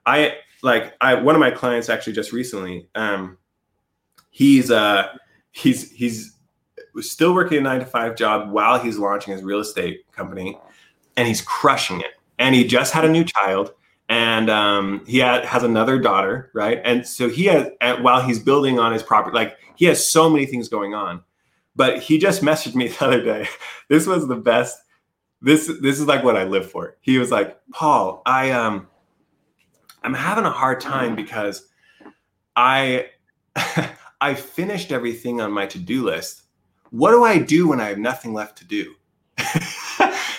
I 0.07 0.37
like 0.63 0.95
I 1.01 1.15
one 1.15 1.35
of 1.35 1.41
my 1.41 1.51
clients 1.51 1.89
actually 1.89 2.15
just 2.15 2.33
recently 2.33 2.89
um 2.95 3.39
he's 4.31 4.71
uh 4.71 5.09
he's 5.51 5.91
he's 5.93 6.37
still 7.01 7.35
working 7.35 7.59
a 7.59 7.61
9 7.61 7.81
to 7.81 7.87
5 7.87 8.17
job 8.17 8.51
while 8.51 8.79
he's 8.79 8.99
launching 8.99 9.33
his 9.33 9.43
real 9.43 9.61
estate 9.61 10.11
company 10.13 10.59
and 11.17 11.29
he's 11.29 11.41
crushing 11.41 12.01
it. 12.01 12.13
And 12.39 12.55
he 12.55 12.67
just 12.67 12.93
had 12.93 13.05
a 13.05 13.09
new 13.09 13.25
child 13.25 13.73
and 14.09 14.51
um, 14.51 15.05
he 15.07 15.19
had, 15.19 15.45
has 15.45 15.63
another 15.63 15.99
daughter, 15.99 16.51
right? 16.53 16.81
And 16.85 17.07
so 17.07 17.29
he 17.29 17.45
has, 17.45 17.69
while 18.01 18.23
he's 18.23 18.39
building 18.41 18.79
on 18.79 18.93
his 18.93 19.03
property, 19.03 19.35
like 19.35 19.57
he 19.77 19.85
has 19.85 20.11
so 20.11 20.29
many 20.29 20.47
things 20.47 20.69
going 20.69 20.95
on. 20.95 21.23
But 21.77 22.03
he 22.03 22.19
just 22.19 22.43
messaged 22.43 22.75
me 22.75 22.89
the 22.89 23.05
other 23.05 23.23
day. 23.23 23.49
This 23.89 24.07
was 24.07 24.27
the 24.27 24.37
best. 24.37 24.79
This 25.43 25.71
this 25.81 25.99
is 25.99 26.07
like 26.07 26.23
what 26.23 26.37
I 26.37 26.45
live 26.45 26.71
for. 26.71 26.97
He 27.01 27.19
was 27.19 27.31
like, 27.31 27.59
Paul, 27.73 28.21
I 28.27 28.51
um, 28.51 28.89
I'm 30.03 30.13
having 30.13 30.45
a 30.45 30.51
hard 30.51 30.81
time 30.81 31.17
because 31.17 31.67
I 32.57 33.07
I 34.21 34.35
finished 34.35 34.93
everything 34.93 35.41
on 35.41 35.53
my 35.53 35.67
to 35.67 35.79
do 35.79 36.05
list. 36.05 36.43
What 36.91 37.13
do 37.13 37.25
I 37.25 37.39
do 37.39 37.69
when 37.69 37.81
I 37.81 37.89
have 37.89 37.99
nothing 37.99 38.35
left 38.35 38.59
to 38.59 38.65
do? 38.65 38.95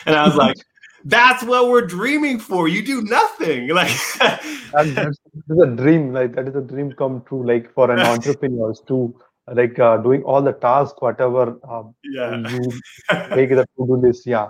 and 0.06 0.16
I 0.16 0.26
was 0.26 0.36
like, 0.36 0.58
that's 1.06 1.44
what 1.44 1.70
we're 1.70 1.86
dreaming 1.86 2.40
for. 2.40 2.68
You 2.68 2.84
do 2.84 3.02
nothing. 3.04 3.70
Like 3.74 3.92
that's, 4.72 4.94
that's, 4.94 5.18
a 5.50 5.66
dream. 5.66 6.14
Like 6.14 6.36
that 6.36 6.48
is 6.48 6.56
a 6.56 6.62
dream 6.62 6.94
come 6.94 7.24
true. 7.28 7.46
Like 7.46 7.74
for 7.74 7.90
an 7.92 8.00
entrepreneur 8.00 8.74
to 8.88 9.16
like 9.54 9.80
uh, 9.80 9.98
doing 9.98 10.24
all 10.24 10.42
the 10.42 10.54
tasks, 10.54 10.98
whatever. 11.00 11.58
Um, 11.68 11.96
yeah. 12.04 12.38
You 12.38 12.72
make 13.36 13.50
the 13.50 13.66
to 13.78 13.86
do 13.86 13.96
list. 13.96 14.26
Yeah. 14.26 14.50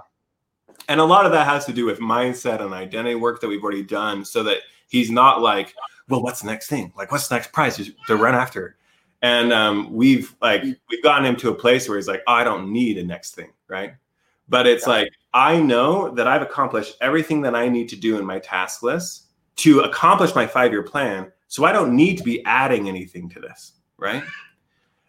And 0.90 1.00
a 1.00 1.06
lot 1.06 1.26
of 1.26 1.32
that 1.32 1.48
has 1.48 1.66
to 1.66 1.74
do 1.74 1.86
with 1.86 2.00
mindset 2.00 2.60
and 2.60 2.74
identity 2.74 3.16
work 3.16 3.40
that 3.42 3.48
we've 3.48 3.64
already 3.64 3.84
done, 3.84 4.26
so 4.26 4.44
that 4.44 4.58
he's 4.90 5.10
not 5.10 5.42
like, 5.42 5.74
well, 6.10 6.22
what's 6.22 6.42
the 6.42 6.48
next 6.48 6.68
thing? 6.68 6.92
Like, 6.98 7.12
what's 7.12 7.28
the 7.28 7.36
next 7.36 7.54
prize 7.54 7.78
to 8.08 8.16
run 8.16 8.36
after? 8.36 8.76
And 9.22 9.54
um, 9.54 9.92
we've 9.94 10.36
like 10.42 10.64
we've 10.64 11.04
gotten 11.04 11.26
him 11.26 11.36
to 11.38 11.50
a 11.50 11.56
place 11.56 11.88
where 11.88 11.98
he's 11.98 12.08
like, 12.08 12.24
oh, 12.28 12.34
I 12.34 12.44
don't 12.44 12.72
need 12.72 12.98
a 12.98 13.04
next 13.04 13.36
thing, 13.36 13.52
right? 13.68 13.94
But 14.50 14.68
it's 14.68 14.88
yeah. 14.88 14.94
like 14.94 15.12
I 15.34 15.60
know 15.60 16.10
that 16.16 16.28
I've 16.28 16.42
accomplished 16.42 16.98
everything 17.02 17.42
that 17.42 17.56
I 17.56 17.70
need 17.70 17.88
to 17.90 17.96
do 17.96 18.18
in 18.18 18.26
my 18.26 18.40
task 18.40 18.84
list 18.84 19.28
to 19.58 19.82
accomplish 19.82 20.34
my 20.34 20.48
five 20.48 20.72
year 20.72 20.84
plan. 20.84 21.32
So 21.48 21.66
I 21.66 21.72
don't 21.72 21.96
need 21.96 22.18
to 22.18 22.24
be 22.24 22.44
adding 22.46 22.88
anything 22.88 23.30
to 23.30 23.40
this, 23.40 23.74
right? 23.98 24.24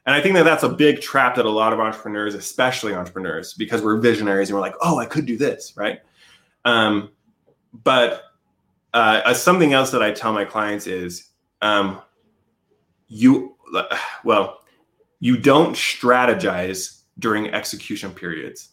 And 0.04 0.14
I 0.14 0.20
think 0.20 0.34
that 0.34 0.42
that's 0.44 0.64
a 0.64 0.68
big 0.68 1.00
trap 1.00 1.36
that 1.36 1.46
a 1.46 1.50
lot 1.50 1.72
of 1.72 1.78
entrepreneurs, 1.78 2.34
especially 2.34 2.94
entrepreneurs, 2.94 3.54
because 3.54 3.82
we're 3.82 3.98
visionaries 3.98 4.48
and 4.48 4.56
we're 4.56 4.60
like, 4.60 4.74
oh, 4.80 4.98
I 4.98 5.06
could 5.06 5.26
do 5.26 5.38
this, 5.38 5.74
right? 5.76 6.00
Um, 6.64 7.10
but 7.84 8.24
uh, 8.92 9.32
something 9.34 9.72
else 9.72 9.90
that 9.92 10.02
I 10.02 10.10
tell 10.10 10.32
my 10.32 10.44
clients 10.44 10.86
is, 10.86 11.28
um, 11.62 12.00
you, 13.12 13.56
well, 14.24 14.60
you 15.20 15.36
don't 15.36 15.74
strategize 15.74 17.02
during 17.18 17.52
execution 17.52 18.10
periods. 18.10 18.70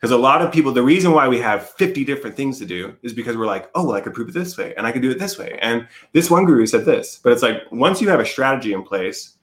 Because 0.00 0.12
a 0.12 0.16
lot 0.16 0.42
of 0.42 0.50
people, 0.50 0.72
the 0.72 0.82
reason 0.82 1.12
why 1.12 1.28
we 1.28 1.38
have 1.38 1.70
50 1.70 2.04
different 2.04 2.34
things 2.34 2.58
to 2.58 2.66
do 2.66 2.96
is 3.02 3.12
because 3.12 3.36
we're 3.36 3.46
like, 3.46 3.70
oh, 3.74 3.86
well, 3.86 3.94
I 3.94 4.00
could 4.00 4.14
prove 4.14 4.28
it 4.28 4.34
this 4.34 4.56
way 4.58 4.74
and 4.76 4.84
I 4.84 4.90
could 4.90 5.02
do 5.02 5.10
it 5.10 5.18
this 5.18 5.38
way. 5.38 5.58
And 5.62 5.86
this 6.12 6.28
one 6.28 6.44
guru 6.44 6.66
said 6.66 6.84
this, 6.84 7.20
but 7.22 7.32
it's 7.32 7.42
like 7.42 7.70
once 7.70 8.00
you 8.00 8.08
have 8.08 8.18
a 8.18 8.26
strategy 8.26 8.72
in 8.72 8.82
place, 8.82 9.36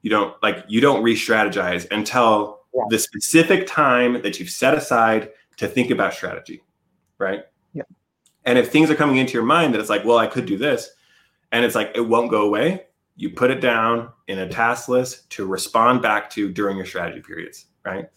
you 0.00 0.08
don't 0.08 0.40
like 0.42 0.64
you 0.68 0.80
don't 0.80 1.02
re-strategize 1.02 1.90
until 1.90 2.60
yeah. 2.72 2.84
the 2.88 2.98
specific 2.98 3.66
time 3.66 4.22
that 4.22 4.38
you've 4.38 4.48
set 4.48 4.72
aside 4.72 5.30
to 5.56 5.66
think 5.66 5.90
about 5.90 6.14
strategy. 6.14 6.62
Right. 7.18 7.42
Yeah. 7.74 7.82
And 8.46 8.56
if 8.56 8.70
things 8.70 8.90
are 8.90 8.94
coming 8.94 9.16
into 9.16 9.34
your 9.34 9.42
mind 9.42 9.74
that 9.74 9.80
it's 9.80 9.90
like, 9.90 10.04
well, 10.06 10.18
I 10.18 10.26
could 10.26 10.46
do 10.46 10.56
this, 10.56 10.88
and 11.52 11.64
it's 11.64 11.74
like 11.74 11.92
it 11.94 12.00
won't 12.00 12.30
go 12.30 12.42
away, 12.42 12.86
you 13.16 13.30
put 13.30 13.50
it 13.50 13.60
down 13.60 14.10
in 14.28 14.38
a 14.38 14.48
task 14.48 14.88
list 14.88 15.28
to 15.30 15.46
respond 15.46 16.02
back 16.02 16.30
to 16.30 16.50
during 16.50 16.76
your 16.76 16.86
strategy 16.86 17.20
periods. 17.20 17.66
Right. 17.84 18.08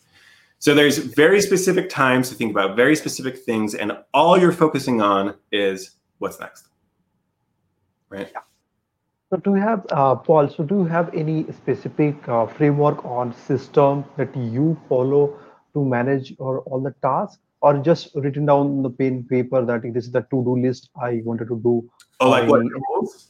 So 0.59 0.75
there's 0.75 0.97
very 0.99 1.41
specific 1.41 1.89
times 1.89 2.29
to 2.29 2.35
think 2.35 2.51
about 2.51 2.75
very 2.75 2.95
specific 2.95 3.37
things, 3.39 3.73
and 3.73 3.93
all 4.13 4.37
you're 4.37 4.51
focusing 4.51 5.01
on 5.01 5.35
is 5.51 5.91
what's 6.19 6.39
next. 6.39 6.67
Right. 8.09 8.29
Yeah. 8.31 8.41
So 9.31 9.37
do 9.37 9.55
you 9.55 9.61
have, 9.61 9.85
uh, 9.91 10.15
Paul, 10.15 10.49
so 10.49 10.63
do 10.63 10.79
you 10.79 10.85
have 10.85 11.09
any 11.15 11.49
specific 11.53 12.27
uh, 12.27 12.45
framework 12.45 13.03
on 13.05 13.33
system 13.33 14.03
that 14.17 14.35
you 14.35 14.77
follow 14.89 15.39
to 15.73 15.85
manage 15.85 16.35
or 16.37 16.59
all 16.59 16.81
the 16.81 16.93
tasks 17.01 17.39
or 17.61 17.77
just 17.77 18.09
written 18.15 18.45
down 18.45 18.67
on 18.67 18.83
the 18.83 18.89
pen 18.89 19.23
paper 19.29 19.63
that 19.63 19.81
this 19.93 20.05
is 20.05 20.11
the 20.11 20.21
to-do 20.21 20.59
list 20.59 20.89
I 21.01 21.21
wanted 21.23 21.47
to 21.49 21.59
do? 21.59 21.89
Oh, 22.19 22.29
like 22.29 22.47
what 22.49 22.61
tools? 22.61 23.27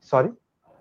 Sorry? 0.00 0.30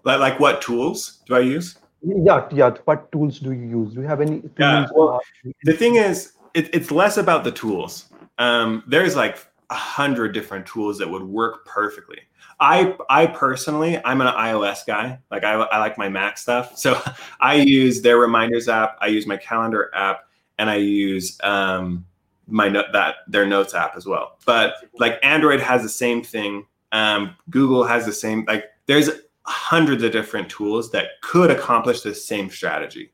Like, 0.04 0.20
like 0.20 0.40
what 0.40 0.62
tools 0.62 1.22
do 1.26 1.36
I 1.36 1.40
use? 1.40 1.78
yeah 2.04 2.48
yeah 2.52 2.72
what 2.86 3.12
tools 3.12 3.40
do 3.40 3.52
you 3.52 3.68
use 3.68 3.94
do 3.94 4.02
you 4.02 4.08
have 4.08 4.22
any 4.22 4.42
yeah, 4.60 4.88
well, 4.94 5.20
the 5.64 5.74
thing 5.74 5.96
is 5.96 6.34
it, 6.54 6.74
it's 6.74 6.92
less 6.92 7.18
about 7.18 7.44
the 7.44 7.52
tools 7.52 8.06
um, 8.40 8.84
there's 8.88 9.16
like 9.16 9.46
a 9.70 9.76
hundred 9.76 10.34
different 10.34 10.66
tools 10.66 10.98
that 11.00 11.10
would 11.10 11.24
work 11.24 11.66
perfectly 11.66 12.20
i 12.60 12.96
i 13.10 13.26
personally 13.26 14.00
i'm 14.06 14.22
an 14.22 14.28
ios 14.28 14.86
guy 14.86 15.20
like 15.32 15.44
I, 15.44 15.54
I 15.54 15.80
like 15.80 15.98
my 15.98 16.08
mac 16.08 16.38
stuff 16.38 16.78
so 16.78 17.02
i 17.40 17.56
use 17.56 18.02
their 18.02 18.18
reminders 18.18 18.70
app 18.70 18.98
i 19.02 19.08
use 19.08 19.26
my 19.26 19.38
calendar 19.38 19.92
app 19.94 20.28
and 20.58 20.70
i 20.70 20.76
use 20.76 21.38
um, 21.44 22.06
my 22.48 22.70
note 22.70 22.86
that 22.94 23.16
their 23.28 23.46
notes 23.46 23.74
app 23.74 23.96
as 23.96 24.06
well 24.06 24.38
but 24.46 24.76
like 25.00 25.20
android 25.24 25.60
has 25.60 25.84
the 25.84 25.90
same 25.90 26.24
thing 26.24 26.66
um, 26.94 27.36
google 27.50 27.84
has 27.84 28.06
the 28.06 28.14
same 28.14 28.46
like 28.48 28.66
there's 28.86 29.10
hundreds 29.48 30.04
of 30.04 30.12
different 30.12 30.50
tools 30.50 30.92
that 30.92 31.22
could 31.22 31.50
accomplish 31.50 32.02
the 32.02 32.14
same 32.14 32.50
strategy. 32.50 33.14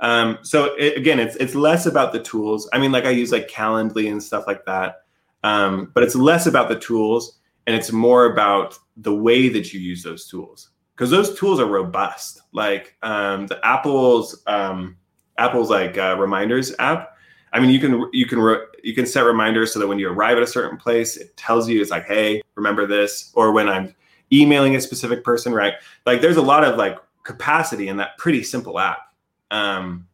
Um, 0.00 0.38
so 0.42 0.74
it, 0.76 0.96
again, 0.96 1.20
it's 1.20 1.36
it's 1.36 1.54
less 1.54 1.86
about 1.86 2.12
the 2.12 2.22
tools. 2.22 2.68
I 2.72 2.78
mean, 2.78 2.90
like 2.90 3.04
I 3.04 3.10
use 3.10 3.30
like 3.30 3.48
Calendly 3.48 4.10
and 4.10 4.22
stuff 4.22 4.46
like 4.46 4.64
that, 4.64 5.02
um, 5.44 5.92
but 5.94 6.02
it's 6.02 6.16
less 6.16 6.46
about 6.46 6.68
the 6.68 6.78
tools 6.78 7.38
and 7.66 7.76
it's 7.76 7.92
more 7.92 8.32
about 8.32 8.78
the 8.96 9.14
way 9.14 9.48
that 9.48 9.72
you 9.72 9.80
use 9.80 10.02
those 10.02 10.26
tools 10.26 10.70
because 10.96 11.10
those 11.10 11.38
tools 11.38 11.60
are 11.60 11.66
robust. 11.66 12.40
Like 12.52 12.96
um, 13.02 13.46
the 13.46 13.64
Apple's 13.64 14.42
um, 14.46 14.96
Apple's 15.38 15.70
like 15.70 15.98
uh, 15.98 16.16
reminders 16.18 16.74
app. 16.78 17.11
I 17.52 17.60
mean, 17.60 17.70
you 17.70 17.80
can 17.80 18.08
you 18.12 18.26
can 18.26 18.40
re- 18.40 18.66
you 18.82 18.94
can 18.94 19.06
set 19.06 19.24
reminders 19.24 19.72
so 19.72 19.78
that 19.78 19.86
when 19.86 19.98
you 19.98 20.08
arrive 20.08 20.36
at 20.36 20.42
a 20.42 20.46
certain 20.46 20.78
place, 20.78 21.16
it 21.16 21.36
tells 21.36 21.68
you 21.68 21.80
it's 21.80 21.90
like, 21.90 22.06
hey, 22.06 22.42
remember 22.54 22.86
this. 22.86 23.30
Or 23.34 23.52
when 23.52 23.68
I'm 23.68 23.94
emailing 24.32 24.74
a 24.74 24.80
specific 24.80 25.22
person, 25.22 25.52
right? 25.52 25.74
Like 26.06 26.20
there's 26.20 26.38
a 26.38 26.42
lot 26.42 26.64
of 26.64 26.76
like 26.76 26.96
capacity 27.24 27.88
in 27.88 27.98
that 27.98 28.16
pretty 28.18 28.42
simple 28.42 28.78
app. 28.78 28.98
Um, 29.50 30.08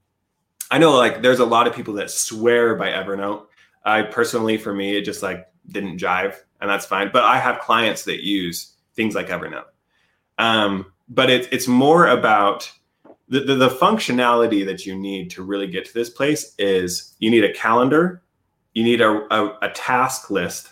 I 0.70 0.78
know 0.78 0.96
like 0.96 1.22
there's 1.22 1.38
a 1.38 1.46
lot 1.46 1.66
of 1.66 1.74
people 1.74 1.94
that 1.94 2.10
swear 2.10 2.74
by 2.74 2.88
Evernote. 2.88 3.46
I 3.84 4.02
personally, 4.02 4.58
for 4.58 4.74
me, 4.74 4.96
it 4.96 5.02
just 5.02 5.22
like 5.22 5.46
didn't 5.68 5.98
jive, 5.98 6.36
and 6.60 6.68
that's 6.68 6.86
fine. 6.86 7.10
But 7.12 7.24
I 7.24 7.38
have 7.38 7.60
clients 7.60 8.04
that 8.04 8.24
use 8.24 8.74
things 8.94 9.14
like 9.14 9.28
Evernote. 9.28 9.66
Um, 10.38 10.92
but 11.08 11.30
it's 11.30 11.48
it's 11.52 11.68
more 11.68 12.08
about 12.08 12.70
the, 13.28 13.40
the, 13.40 13.54
the 13.54 13.68
functionality 13.68 14.64
that 14.64 14.86
you 14.86 14.96
need 14.96 15.30
to 15.30 15.42
really 15.42 15.66
get 15.66 15.84
to 15.84 15.94
this 15.94 16.10
place 16.10 16.54
is 16.58 17.14
you 17.18 17.30
need 17.30 17.44
a 17.44 17.52
calendar, 17.52 18.22
you 18.72 18.82
need 18.82 19.00
a, 19.00 19.26
a, 19.34 19.58
a 19.62 19.70
task 19.70 20.30
list, 20.30 20.70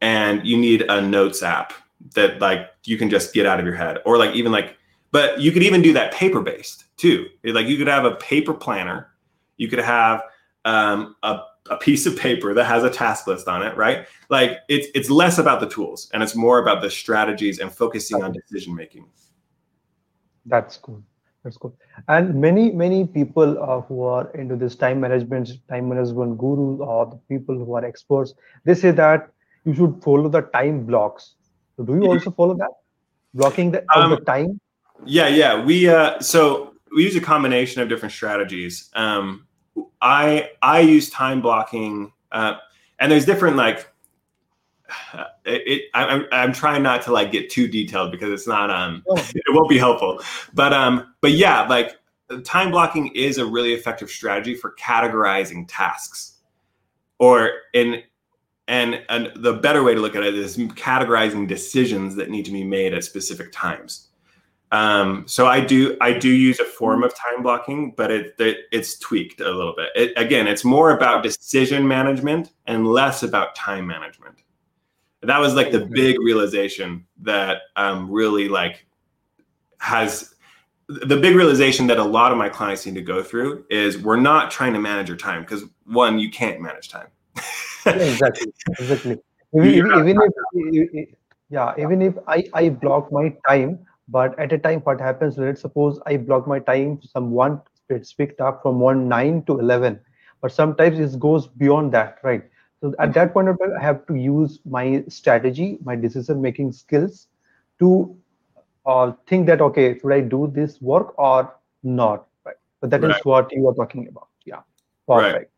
and 0.00 0.46
you 0.46 0.56
need 0.56 0.82
a 0.82 1.00
notes 1.00 1.42
app 1.42 1.72
that 2.14 2.40
like 2.40 2.70
you 2.84 2.96
can 2.96 3.10
just 3.10 3.34
get 3.34 3.46
out 3.46 3.58
of 3.58 3.66
your 3.66 3.74
head. 3.74 3.98
Or 4.04 4.16
like 4.16 4.34
even 4.34 4.52
like 4.52 4.76
but 5.10 5.40
you 5.40 5.52
could 5.52 5.62
even 5.62 5.80
do 5.80 5.92
that 5.94 6.12
paper 6.12 6.42
based 6.42 6.84
too 6.98 7.26
like 7.44 7.66
you 7.66 7.78
could 7.78 7.86
have 7.86 8.04
a 8.04 8.16
paper 8.16 8.54
planner. 8.54 9.08
You 9.56 9.68
could 9.68 9.80
have 9.80 10.22
um, 10.64 11.16
a, 11.22 11.40
a 11.70 11.76
piece 11.78 12.06
of 12.06 12.16
paper 12.16 12.54
that 12.54 12.64
has 12.64 12.84
a 12.84 12.90
task 12.90 13.26
list 13.26 13.48
on 13.48 13.62
it 13.62 13.76
right? 13.76 14.06
Like 14.30 14.58
it's 14.68 14.88
it's 14.94 15.10
less 15.10 15.38
about 15.38 15.60
the 15.60 15.68
tools 15.68 16.10
and 16.12 16.22
it's 16.22 16.36
more 16.36 16.60
about 16.60 16.82
the 16.82 16.90
strategies 16.90 17.58
and 17.58 17.72
focusing 17.72 18.22
on 18.22 18.32
decision 18.32 18.74
making 18.74 19.06
that's 20.46 20.76
cool 20.78 21.02
That's 21.44 21.56
cool. 21.56 21.76
And 22.08 22.34
many, 22.34 22.72
many 22.72 23.06
people 23.06 23.62
uh, 23.62 23.80
who 23.82 24.02
are 24.02 24.30
into 24.32 24.56
this 24.56 24.74
time 24.74 25.00
management, 25.00 25.50
time 25.68 25.88
management 25.88 26.36
gurus, 26.36 26.80
or 26.80 27.06
the 27.06 27.20
people 27.28 27.56
who 27.56 27.74
are 27.76 27.84
experts, 27.84 28.34
they 28.64 28.74
say 28.74 28.90
that 28.90 29.30
you 29.64 29.74
should 29.74 30.02
follow 30.02 30.28
the 30.28 30.42
time 30.42 30.84
blocks. 30.84 31.34
So 31.76 31.84
do 31.84 31.94
you 31.94 32.00
Mhm. 32.00 32.08
also 32.08 32.30
follow 32.32 32.54
that? 32.54 32.70
Blocking 33.34 33.70
the, 33.70 33.84
of 33.94 34.10
the 34.10 34.16
Um, 34.16 34.24
time? 34.24 34.60
Yeah, 35.04 35.28
yeah. 35.28 35.64
We 35.64 35.88
uh, 35.88 36.18
so 36.20 36.74
we 36.94 37.04
use 37.04 37.14
a 37.14 37.20
combination 37.20 37.80
of 37.82 37.88
different 37.88 38.12
strategies. 38.12 38.90
Um, 38.94 39.46
I 40.00 40.50
I 40.60 40.80
use 40.80 41.08
time 41.08 41.40
blocking, 41.40 42.12
uh, 42.32 42.54
and 42.98 43.12
there's 43.12 43.24
different 43.24 43.56
like. 43.56 43.86
It, 45.50 45.84
I, 45.94 46.04
I'm 46.04 46.26
I'm 46.30 46.52
trying 46.52 46.82
not 46.82 47.00
to 47.02 47.12
like 47.12 47.32
get 47.32 47.48
too 47.48 47.68
detailed 47.68 48.12
because 48.12 48.30
it's 48.30 48.46
not 48.46 48.70
um 48.70 49.02
Oh, 49.08 49.16
it 49.34 49.42
won't 49.48 49.70
be 49.70 49.78
helpful, 49.78 50.20
but 50.52 50.74
um 50.74 51.14
but 51.22 51.30
yeah 51.30 51.66
like 51.66 51.96
time 52.44 52.70
blocking 52.70 53.08
is 53.14 53.38
a 53.38 53.46
really 53.46 53.72
effective 53.72 54.10
strategy 54.10 54.54
for 54.54 54.74
categorizing 54.78 55.64
tasks, 55.66 56.34
or 57.18 57.50
in 57.72 58.02
and 58.66 59.02
and 59.08 59.32
the 59.36 59.54
better 59.54 59.82
way 59.82 59.94
to 59.94 60.00
look 60.00 60.14
at 60.14 60.22
it 60.22 60.34
is 60.34 60.58
categorizing 60.58 61.48
decisions 61.48 62.14
that 62.16 62.28
need 62.28 62.44
to 62.44 62.52
be 62.52 62.62
made 62.62 62.92
at 62.92 63.04
specific 63.04 63.50
times. 63.52 64.08
Um, 64.70 65.24
so 65.26 65.46
I 65.46 65.60
do 65.60 65.96
I 66.00 66.12
do 66.12 66.28
use 66.28 66.60
a 66.60 66.64
form 66.64 67.02
of 67.02 67.14
time 67.14 67.42
blocking, 67.42 67.92
but 67.96 68.10
it, 68.10 68.34
it 68.38 68.58
it's 68.70 68.98
tweaked 68.98 69.40
a 69.40 69.50
little 69.50 69.74
bit. 69.74 69.88
It, 69.94 70.12
again, 70.16 70.46
it's 70.46 70.64
more 70.64 70.90
about 70.90 71.22
decision 71.22 71.88
management 71.88 72.52
and 72.66 72.86
less 72.86 73.22
about 73.22 73.54
time 73.54 73.86
management. 73.86 74.42
That 75.22 75.38
was 75.38 75.54
like 75.54 75.72
the 75.72 75.84
big 75.84 76.20
realization 76.20 77.06
that 77.22 77.62
um, 77.76 78.10
really 78.10 78.48
like 78.48 78.86
has 79.78 80.34
the 80.88 81.16
big 81.16 81.34
realization 81.34 81.86
that 81.88 81.98
a 81.98 82.04
lot 82.04 82.32
of 82.32 82.38
my 82.38 82.48
clients 82.48 82.86
need 82.86 82.94
to 82.94 83.02
go 83.02 83.22
through 83.22 83.64
is 83.68 83.98
we're 83.98 84.16
not 84.16 84.50
trying 84.50 84.72
to 84.72 84.78
manage 84.78 85.08
your 85.08 85.18
time 85.18 85.42
because 85.42 85.64
one 85.86 86.18
you 86.18 86.30
can't 86.30 86.60
manage 86.60 86.88
time. 86.88 87.08
Yeah, 87.84 87.92
exactly, 87.92 88.52
exactly. 88.78 89.18
Even, 89.54 90.06
even, 90.06 90.18
if, 90.54 91.08
yeah, 91.48 91.72
even 91.78 92.02
if 92.02 92.14
I, 92.26 92.44
I 92.52 92.68
block 92.68 93.10
my 93.10 93.34
time, 93.48 93.78
but 94.06 94.38
at 94.38 94.52
a 94.52 94.58
time, 94.58 94.80
what 94.80 95.00
happens, 95.00 95.38
let's 95.38 95.62
suppose 95.62 95.98
I 96.04 96.18
block 96.18 96.46
my 96.46 96.58
time 96.58 96.98
to 96.98 97.08
some 97.08 97.30
one 97.30 97.62
specific 97.74 98.36
task 98.36 98.60
from 98.60 98.78
1 98.78 99.08
9 99.08 99.44
to 99.44 99.58
11, 99.58 99.98
but 100.42 100.52
sometimes 100.52 100.98
it 100.98 101.18
goes 101.18 101.46
beyond 101.46 101.92
that, 101.92 102.18
right? 102.22 102.42
So 102.80 102.94
at 102.98 103.12
that 103.14 103.32
point 103.32 103.48
of 103.48 103.58
time, 103.58 103.72
I 103.78 103.82
have 103.82 104.06
to 104.06 104.14
use 104.14 104.60
my 104.64 105.04
strategy, 105.08 105.78
my 105.84 105.96
decision 105.96 106.40
making 106.40 106.72
skills 106.72 107.28
to 107.78 108.16
uh, 108.86 109.12
think 109.26 109.46
that, 109.46 109.60
okay, 109.60 109.98
should 109.98 110.12
I 110.12 110.20
do 110.20 110.50
this 110.54 110.80
work 110.80 111.14
or 111.18 111.54
not, 111.82 112.26
right? 112.44 112.56
But 112.80 112.90
that 112.90 113.04
is 113.04 113.10
Right. 113.10 113.22
what 113.24 113.52
you 113.52 113.68
are 113.68 113.74
talking 113.74 114.08
about. 114.08 114.28
Yeah, 114.44 114.60
Right. 115.12 115.34
perfect. 115.34 115.52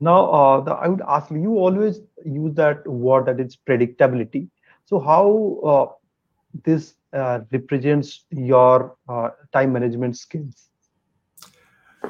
Now, 0.00 0.30
uh, 0.30 0.60
the, 0.60 0.72
I 0.72 0.88
would 0.88 1.02
ask 1.06 1.30
you, 1.30 1.38
you 1.40 1.54
always 1.56 2.00
use 2.24 2.54
that 2.54 2.86
word 2.86 3.26
that 3.26 3.40
is 3.40 3.56
predictability. 3.56 4.48
So, 4.84 4.98
how 5.00 5.60
uh, 5.64 5.86
this 6.64 6.94
uh, 7.12 7.40
represents 7.52 8.24
your 8.30 8.96
uh, 9.08 9.30
time 9.52 9.72
management 9.72 10.16
skills? 10.16 10.70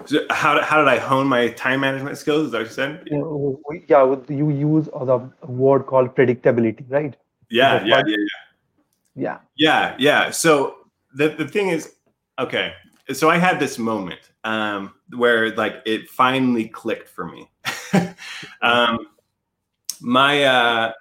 So 0.04 0.26
how, 0.30 0.54
did- 0.54 0.64
how 0.64 0.78
did 0.78 0.88
I 0.88 0.98
hone 0.98 1.26
my 1.26 1.48
time 1.48 1.80
management 1.80 2.18
skills? 2.18 2.46
Is 2.46 2.52
that 2.52 2.58
what 2.58 2.66
you 2.66 2.72
said? 2.72 3.02
You 3.10 3.60
we- 3.68 3.84
yeah, 3.88 4.04
you 4.28 4.50
use 4.50 4.86
the 4.86 5.30
word 5.46 5.86
called 5.86 6.14
predictability, 6.14 6.84
right? 6.90 7.16
Yeah, 7.48 7.84
yeah, 7.84 8.02
yeah, 8.06 8.16
Yeah. 9.14 9.38
yeah, 9.56 9.96
yeah. 9.98 10.30
So 10.30 10.76
the 11.14 11.28
the 11.28 11.48
thing 11.48 11.68
is, 11.68 11.94
okay. 12.38 12.72
So 13.12 13.30
I 13.30 13.38
had 13.38 13.60
this 13.60 13.78
moment 13.78 14.20
um, 14.44 14.94
where 15.16 15.54
like 15.54 15.76
it 15.86 16.08
finally 16.10 16.68
clicked 16.68 17.08
for 17.08 17.24
me. 17.26 17.48
um, 18.62 18.98
my 20.00 20.42
uh, 20.44 20.92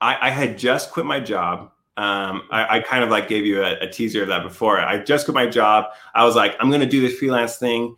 I, 0.00 0.28
I 0.28 0.30
had 0.30 0.58
just 0.58 0.90
quit 0.90 1.06
my 1.06 1.20
job. 1.20 1.70
Um, 1.96 2.42
I, 2.50 2.76
I 2.76 2.80
kind 2.80 3.02
of 3.02 3.10
like 3.10 3.26
gave 3.28 3.44
you 3.44 3.62
a, 3.64 3.76
a 3.80 3.88
teaser 3.88 4.22
of 4.22 4.28
that 4.28 4.44
before. 4.44 4.78
I 4.80 4.98
just 4.98 5.24
quit 5.24 5.34
my 5.34 5.46
job. 5.46 5.86
I 6.14 6.24
was 6.24 6.36
like, 6.36 6.54
I'm 6.60 6.68
going 6.68 6.80
to 6.80 6.86
do 6.86 7.00
this 7.00 7.18
freelance 7.18 7.56
thing, 7.56 7.96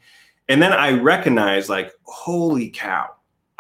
and 0.51 0.61
then 0.61 0.73
I 0.73 0.91
recognized 0.91 1.69
like, 1.69 1.93
holy 2.03 2.71
cow, 2.71 3.09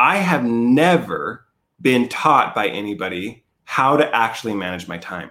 I 0.00 0.16
have 0.16 0.44
never 0.44 1.46
been 1.80 2.08
taught 2.08 2.52
by 2.52 2.66
anybody 2.66 3.44
how 3.62 3.96
to 3.96 4.12
actually 4.14 4.54
manage 4.54 4.88
my 4.88 4.98
time. 4.98 5.30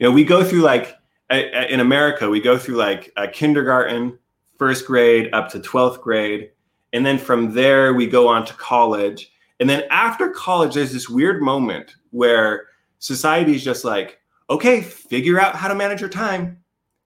You 0.00 0.08
know, 0.08 0.12
we 0.12 0.24
go 0.24 0.42
through 0.42 0.62
like 0.62 0.96
in 1.30 1.78
America, 1.78 2.28
we 2.28 2.40
go 2.40 2.58
through 2.58 2.74
like 2.74 3.12
a 3.16 3.28
kindergarten, 3.28 4.18
first 4.58 4.84
grade 4.84 5.32
up 5.32 5.48
to 5.50 5.60
12th 5.60 6.00
grade. 6.00 6.50
And 6.92 7.06
then 7.06 7.18
from 7.18 7.54
there, 7.54 7.94
we 7.94 8.08
go 8.08 8.26
on 8.26 8.44
to 8.44 8.54
college. 8.54 9.30
And 9.60 9.70
then 9.70 9.84
after 9.90 10.30
college, 10.30 10.74
there's 10.74 10.92
this 10.92 11.08
weird 11.08 11.40
moment 11.40 11.94
where 12.10 12.66
society 12.98 13.54
is 13.54 13.62
just 13.62 13.84
like, 13.84 14.18
okay, 14.50 14.80
figure 14.80 15.38
out 15.38 15.54
how 15.54 15.68
to 15.68 15.74
manage 15.76 16.00
your 16.00 16.10
time. 16.10 16.58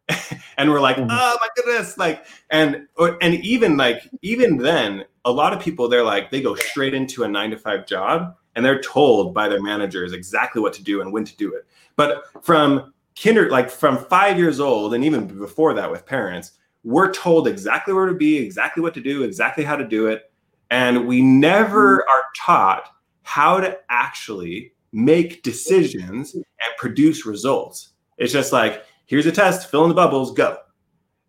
and 0.60 0.70
we're 0.70 0.80
like, 0.80 0.96
Mhm. 0.96 1.08
oh 1.10 1.38
my 1.40 1.48
goodness. 1.56 1.96
Like, 1.96 2.24
and, 2.50 2.86
or, 2.96 3.16
and 3.22 3.34
even 3.44 3.76
like, 3.76 4.08
even 4.22 4.58
then, 4.58 5.04
a 5.24 5.32
lot 5.32 5.52
of 5.52 5.60
people, 5.60 5.88
they're 5.88 6.04
like, 6.04 6.30
they 6.30 6.40
go 6.42 6.54
straight 6.54 6.94
into 6.94 7.24
a 7.24 7.28
nine 7.28 7.50
to 7.50 7.56
five 7.56 7.86
job 7.86 8.34
and 8.54 8.64
they're 8.64 8.80
told 8.80 9.32
by 9.34 9.48
their 9.48 9.62
managers 9.62 10.12
exactly 10.12 10.60
what 10.60 10.72
to 10.74 10.82
do 10.82 11.00
and 11.00 11.12
when 11.12 11.24
to 11.24 11.36
do 11.36 11.54
it. 11.54 11.66
But 11.96 12.24
from 12.42 12.92
kinder, 13.20 13.48
like 13.50 13.70
from 13.70 13.98
five 13.98 14.38
years 14.38 14.60
old, 14.60 14.94
and 14.94 15.04
even 15.04 15.26
before 15.26 15.74
that 15.74 15.90
with 15.90 16.04
parents, 16.06 16.52
we're 16.84 17.12
told 17.12 17.46
exactly 17.48 17.92
where 17.94 18.06
to 18.06 18.14
be, 18.14 18.38
exactly 18.38 18.82
what 18.82 18.94
to 18.94 19.00
do, 19.00 19.22
exactly 19.22 19.64
how 19.64 19.76
to 19.76 19.86
do 19.86 20.06
it. 20.08 20.30
And 20.70 21.06
we 21.06 21.20
never 21.20 22.08
are 22.08 22.22
taught 22.36 22.88
how 23.22 23.60
to 23.60 23.78
actually 23.88 24.72
make 24.92 25.42
decisions 25.42 26.34
and 26.34 26.44
produce 26.78 27.26
results. 27.26 27.90
It's 28.18 28.32
just 28.32 28.52
like, 28.52 28.84
here's 29.10 29.26
a 29.26 29.32
test, 29.32 29.68
fill 29.68 29.82
in 29.82 29.88
the 29.88 29.94
bubbles, 29.94 30.32
go. 30.32 30.56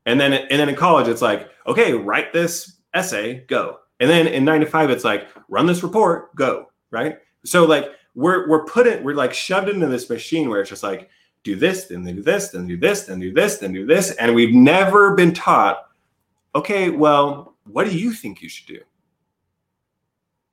And 0.05 0.19
then, 0.19 0.33
and 0.33 0.59
then 0.59 0.69
in 0.69 0.75
college, 0.75 1.07
it's 1.07 1.21
like, 1.21 1.49
okay, 1.65 1.93
write 1.93 2.31
this 2.31 2.77
essay, 2.93 3.43
go. 3.47 3.79
And 3.99 4.07
then 4.07 4.27
in 4.27 4.45
nine 4.45 4.59
to 4.59 4.67
five, 4.67 4.91
it's 4.91 5.03
like, 5.03 5.27
run 5.49 5.65
this 5.65 5.81
report, 5.81 6.35
go. 6.35 6.71
Right. 6.91 7.17
So 7.43 7.65
like 7.65 7.85
we're 8.13 8.47
we're 8.47 8.65
put 8.65 8.85
it, 8.85 9.03
we're 9.03 9.15
like 9.15 9.33
shoved 9.33 9.67
into 9.67 9.87
this 9.87 10.11
machine 10.11 10.47
where 10.47 10.61
it's 10.61 10.69
just 10.69 10.83
like, 10.83 11.09
do 11.43 11.55
this, 11.55 11.85
then 11.85 12.03
do 12.03 12.21
this, 12.21 12.49
then 12.49 12.67
do 12.67 12.77
this, 12.77 13.05
then 13.05 13.19
do 13.19 13.33
this, 13.33 13.57
then 13.57 13.73
do 13.73 13.85
this. 13.87 14.11
And 14.11 14.35
we've 14.35 14.53
never 14.53 15.15
been 15.15 15.33
taught, 15.33 15.89
okay, 16.53 16.91
well, 16.91 17.55
what 17.65 17.89
do 17.89 17.97
you 17.97 18.13
think 18.13 18.43
you 18.43 18.49
should 18.49 18.67
do? 18.67 18.81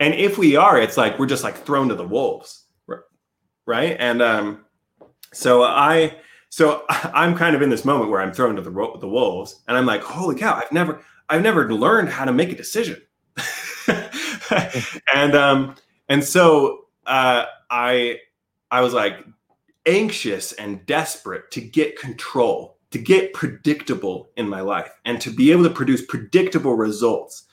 And 0.01 0.15
if 0.15 0.39
we 0.39 0.57
are, 0.57 0.81
it's 0.81 0.97
like 0.97 1.19
we're 1.19 1.27
just 1.27 1.45
like 1.45 1.59
thrown 1.59 1.89
to 1.89 1.95
the 1.95 2.07
wolves. 2.07 2.65
Right. 3.67 3.97
And 3.99 4.23
um, 4.23 4.65
so 5.35 5.63
I 5.63 6.17
so 6.49 6.85
I'm 6.89 7.37
kind 7.37 7.55
of 7.55 7.63
in 7.63 7.71
this 7.71 7.85
moment 7.85 8.11
where 8.11 8.21
I'm 8.21 8.33
thrown 8.33 8.57
to 8.57 8.63
the 8.63 8.71
the 9.01 9.09
wolves, 9.09 9.63
and 9.69 9.77
I'm 9.77 9.87
like, 9.87 10.03
holy 10.03 10.37
cow, 10.37 10.55
I've 10.55 10.73
never 10.73 11.03
I've 11.29 11.43
never 11.43 11.73
learned 11.73 12.09
how 12.09 12.25
to 12.25 12.33
make 12.33 12.53
a 12.53 12.57
decision. 12.57 13.01
and 15.15 15.35
um, 15.35 15.75
and 16.09 16.25
so 16.25 16.87
uh, 17.07 17.45
I 17.71 18.19
I 18.71 18.81
was 18.81 18.93
like 18.93 19.25
anxious 19.87 20.53
and 20.53 20.85
desperate 20.87 21.51
to 21.53 21.61
get 21.61 21.99
control, 21.99 22.79
to 22.91 22.99
get 22.99 23.33
predictable 23.33 24.31
in 24.37 24.49
my 24.49 24.61
life, 24.61 24.91
and 25.05 25.21
to 25.21 25.31
be 25.31 25.53
able 25.53 25.65
to 25.65 25.71
produce 25.71 26.05
predictable 26.05 26.75
results. 26.75 27.45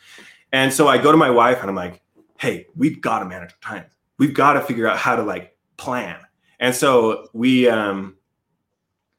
And 0.51 0.71
so 0.71 0.87
I 0.87 0.97
go 0.97 1.11
to 1.11 1.17
my 1.17 1.29
wife 1.29 1.59
and 1.61 1.69
I'm 1.69 1.75
like, 1.75 2.01
hey, 2.39 2.67
we've 2.75 3.01
got 3.01 3.19
to 3.19 3.25
manage 3.25 3.51
our 3.51 3.77
time. 3.77 3.85
We've 4.17 4.33
got 4.33 4.53
to 4.53 4.61
figure 4.61 4.87
out 4.87 4.97
how 4.97 5.15
to 5.15 5.23
like 5.23 5.57
plan. 5.77 6.17
And 6.59 6.73
so 6.73 7.27
we 7.33 7.67
um 7.67 8.15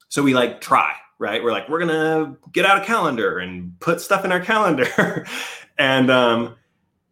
so 0.09 0.23
we 0.23 0.33
like 0.33 0.61
try, 0.61 0.93
right? 1.19 1.43
We're 1.43 1.51
like, 1.51 1.69
we're 1.69 1.79
gonna 1.79 2.37
get 2.51 2.65
out 2.65 2.81
a 2.81 2.85
calendar 2.85 3.39
and 3.39 3.79
put 3.79 4.01
stuff 4.01 4.25
in 4.25 4.31
our 4.31 4.39
calendar. 4.39 5.25
and 5.77 6.09
um 6.09 6.55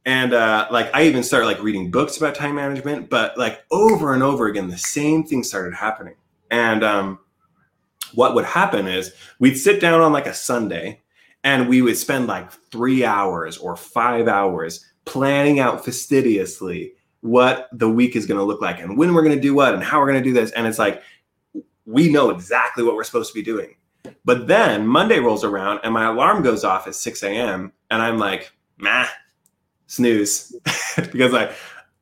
and 0.06 0.34
uh 0.34 0.68
like 0.72 0.94
I 0.94 1.04
even 1.04 1.24
started 1.24 1.48
like 1.48 1.62
reading 1.62 1.92
books 1.92 2.18
about 2.18 2.36
time 2.36 2.56
management, 2.56 3.10
but 3.10 3.38
like 3.38 3.64
over 3.72 4.14
and 4.14 4.24
over 4.24 4.48
again, 4.48 4.70
the 4.70 4.78
same 4.78 5.24
thing 5.24 5.44
started 5.44 5.74
happening. 5.74 6.16
And 6.52 6.84
um 6.84 7.20
what 8.14 8.36
would 8.36 8.46
happen 8.46 8.88
is 8.88 9.14
we'd 9.40 9.56
sit 9.56 9.82
down 9.82 10.02
on 10.02 10.14
like 10.14 10.28
a 10.28 10.34
Sunday 10.34 11.02
and 11.44 11.70
we 11.70 11.82
would 11.82 11.98
spend 11.98 12.28
like 12.28 12.52
three 12.72 13.06
hours 13.06 13.58
or 13.58 13.76
five 13.76 14.28
hours 14.28 14.86
planning 15.06 15.60
out 15.60 15.86
fastidiously 15.86 16.94
what 17.22 17.70
the 17.72 17.90
week 17.90 18.16
is 18.16 18.26
going 18.26 18.40
to 18.40 18.44
look 18.44 18.62
like 18.62 18.80
and 18.80 18.98
when 18.98 19.14
we're 19.14 19.24
going 19.24 19.36
to 19.36 19.42
do 19.42 19.54
what 19.54 19.74
and 19.74 19.84
how 19.84 20.00
we're 20.00 20.12
going 20.12 20.24
to 20.24 20.30
do 20.30 20.34
this. 20.34 20.52
And 20.52 20.68
it's 20.68 20.80
like, 20.80 21.02
we 21.86 22.10
know 22.10 22.30
exactly 22.30 22.84
what 22.84 22.95
we're 22.95 23.04
supposed 23.04 23.32
to 23.32 23.39
be 23.39 23.43
doing. 23.43 23.76
But 24.24 24.48
then 24.48 24.86
Monday 24.86 25.19
rolls 25.19 25.43
around 25.43 25.80
and 25.84 25.93
my 25.93 26.06
alarm 26.06 26.43
goes 26.43 26.63
off 26.63 26.88
at 26.88 26.95
6 26.95 27.24
a.m. 27.24 27.71
and 27.89 28.02
I'm 28.02 28.17
like, 28.17 28.52
nah, 28.78 29.06
snooze. 29.88 30.56
because 30.95 31.32
like 31.32 31.52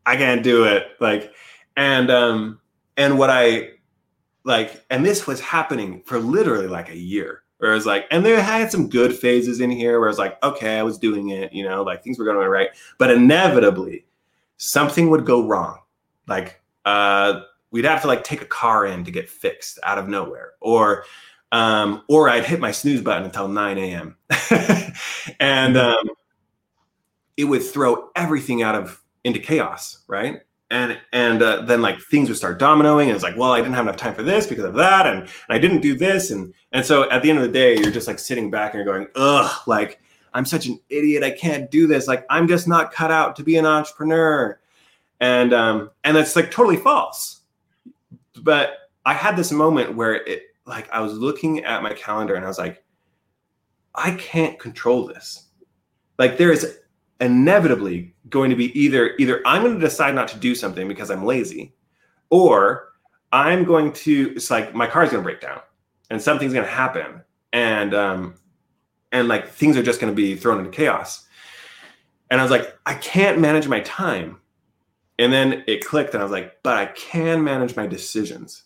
I 0.05 0.15
can't 0.15 0.43
do 0.43 0.65
it. 0.65 0.87
Like, 0.99 1.33
and 1.77 2.09
um, 2.11 2.59
and 2.97 3.17
what 3.17 3.29
I 3.29 3.71
like, 4.43 4.83
and 4.89 5.05
this 5.05 5.25
was 5.25 5.39
happening 5.39 6.03
for 6.05 6.19
literally 6.19 6.67
like 6.67 6.89
a 6.89 6.97
year, 6.97 7.43
Where 7.57 7.71
it 7.71 7.75
was 7.75 7.85
like, 7.85 8.05
and 8.11 8.25
they 8.25 8.39
had 8.41 8.71
some 8.71 8.89
good 8.89 9.15
phases 9.15 9.61
in 9.61 9.71
here 9.71 9.99
where 9.99 10.09
it 10.09 10.11
was 10.11 10.19
like, 10.19 10.43
okay, 10.43 10.77
I 10.77 10.83
was 10.83 10.97
doing 10.97 11.29
it, 11.29 11.53
you 11.53 11.63
know, 11.63 11.83
like 11.83 12.03
things 12.03 12.19
were 12.19 12.25
going 12.25 12.47
right. 12.47 12.69
But 12.97 13.11
inevitably, 13.11 14.05
something 14.57 15.09
would 15.09 15.25
go 15.25 15.47
wrong. 15.47 15.79
Like, 16.27 16.61
uh, 16.85 17.41
we'd 17.73 17.83
have 17.83 18.01
to 18.03 18.07
like 18.07 18.23
take 18.23 18.41
a 18.41 18.45
car 18.45 18.85
in 18.85 19.03
to 19.03 19.11
get 19.11 19.29
fixed 19.29 19.77
out 19.83 19.97
of 19.97 20.07
nowhere, 20.07 20.53
or, 20.61 21.03
um, 21.51 22.03
or 22.07 22.29
I'd 22.29 22.45
hit 22.45 22.61
my 22.61 22.71
snooze 22.71 23.01
button 23.01 23.25
until 23.25 23.49
9 23.49 23.77
a.m. 23.77 24.15
and 25.41 25.75
um, 25.75 26.09
it 27.35 27.43
would 27.43 27.63
throw 27.63 28.09
everything 28.15 28.63
out 28.63 28.75
of 28.75 29.01
into 29.25 29.39
chaos, 29.39 30.03
right? 30.07 30.39
and 30.73 30.99
and 31.13 31.41
uh, 31.41 31.61
then 31.61 31.81
like 31.81 32.01
things 32.01 32.27
would 32.27 32.37
start 32.37 32.59
dominoing 32.59 33.03
and 33.03 33.11
it's 33.11 33.23
like 33.23 33.37
well 33.37 33.51
i 33.51 33.59
didn't 33.59 33.75
have 33.75 33.85
enough 33.85 33.95
time 33.95 34.13
for 34.13 34.23
this 34.23 34.47
because 34.47 34.65
of 34.65 34.73
that 34.73 35.05
and, 35.05 35.19
and 35.21 35.29
i 35.49 35.57
didn't 35.57 35.81
do 35.81 35.95
this 35.95 36.31
and 36.31 36.53
and 36.71 36.85
so 36.85 37.09
at 37.11 37.21
the 37.21 37.29
end 37.29 37.37
of 37.37 37.45
the 37.45 37.51
day 37.51 37.77
you're 37.77 37.91
just 37.91 38.07
like 38.07 38.19
sitting 38.19 38.49
back 38.49 38.73
and 38.73 38.83
you're 38.83 38.93
going 38.93 39.07
ugh 39.15 39.51
like 39.67 40.01
i'm 40.33 40.45
such 40.45 40.65
an 40.65 40.79
idiot 40.89 41.23
i 41.23 41.29
can't 41.29 41.69
do 41.69 41.85
this 41.85 42.07
like 42.07 42.25
i'm 42.29 42.47
just 42.47 42.67
not 42.67 42.91
cut 42.91 43.11
out 43.11 43.35
to 43.35 43.43
be 43.43 43.55
an 43.55 43.65
entrepreneur 43.65 44.59
and 45.19 45.53
um 45.53 45.89
and 46.03 46.17
that's 46.17 46.35
like 46.35 46.49
totally 46.49 46.77
false 46.77 47.41
but 48.41 48.89
i 49.05 49.13
had 49.13 49.35
this 49.35 49.51
moment 49.51 49.95
where 49.95 50.15
it 50.27 50.43
like 50.65 50.89
i 50.91 50.99
was 50.99 51.13
looking 51.13 51.63
at 51.63 51.83
my 51.83 51.93
calendar 51.93 52.35
and 52.35 52.45
i 52.45 52.47
was 52.47 52.57
like 52.57 52.83
i 53.95 54.11
can't 54.11 54.59
control 54.59 55.05
this 55.05 55.49
like 56.17 56.37
there 56.37 56.51
is 56.51 56.79
inevitably 57.19 58.13
going 58.29 58.49
to 58.49 58.55
be 58.55 58.77
either 58.79 59.15
either 59.17 59.41
I'm 59.45 59.63
going 59.63 59.75
to 59.75 59.79
decide 59.79 60.15
not 60.15 60.27
to 60.29 60.37
do 60.37 60.55
something 60.55 60.87
because 60.87 61.09
I'm 61.09 61.25
lazy, 61.25 61.73
or 62.29 62.89
I'm 63.31 63.63
going 63.63 63.93
to 63.93 64.33
it's 64.35 64.51
like 64.51 64.75
my 64.75 64.87
car's 64.87 65.09
going 65.09 65.23
to 65.23 65.27
break 65.27 65.41
down 65.41 65.61
and 66.09 66.21
something's 66.21 66.53
going 66.53 66.65
to 66.65 66.71
happen 66.71 67.21
and 67.53 67.93
um 67.93 68.35
and 69.11 69.27
like 69.27 69.49
things 69.49 69.77
are 69.77 69.83
just 69.83 70.01
going 70.01 70.11
to 70.11 70.15
be 70.15 70.35
thrown 70.35 70.59
into 70.59 70.71
chaos. 70.71 71.25
And 72.29 72.41
I 72.41 72.43
was 72.43 72.51
like, 72.51 72.75
I 72.85 72.95
can't 72.95 73.39
manage 73.39 73.67
my 73.67 73.81
time. 73.81 74.39
And 75.19 75.31
then 75.31 75.63
it 75.67 75.85
clicked 75.85 76.13
and 76.13 76.21
I 76.21 76.23
was 76.23 76.31
like, 76.31 76.61
but 76.63 76.77
I 76.77 76.87
can 76.87 77.43
manage 77.43 77.75
my 77.75 77.87
decisions. 77.87 78.63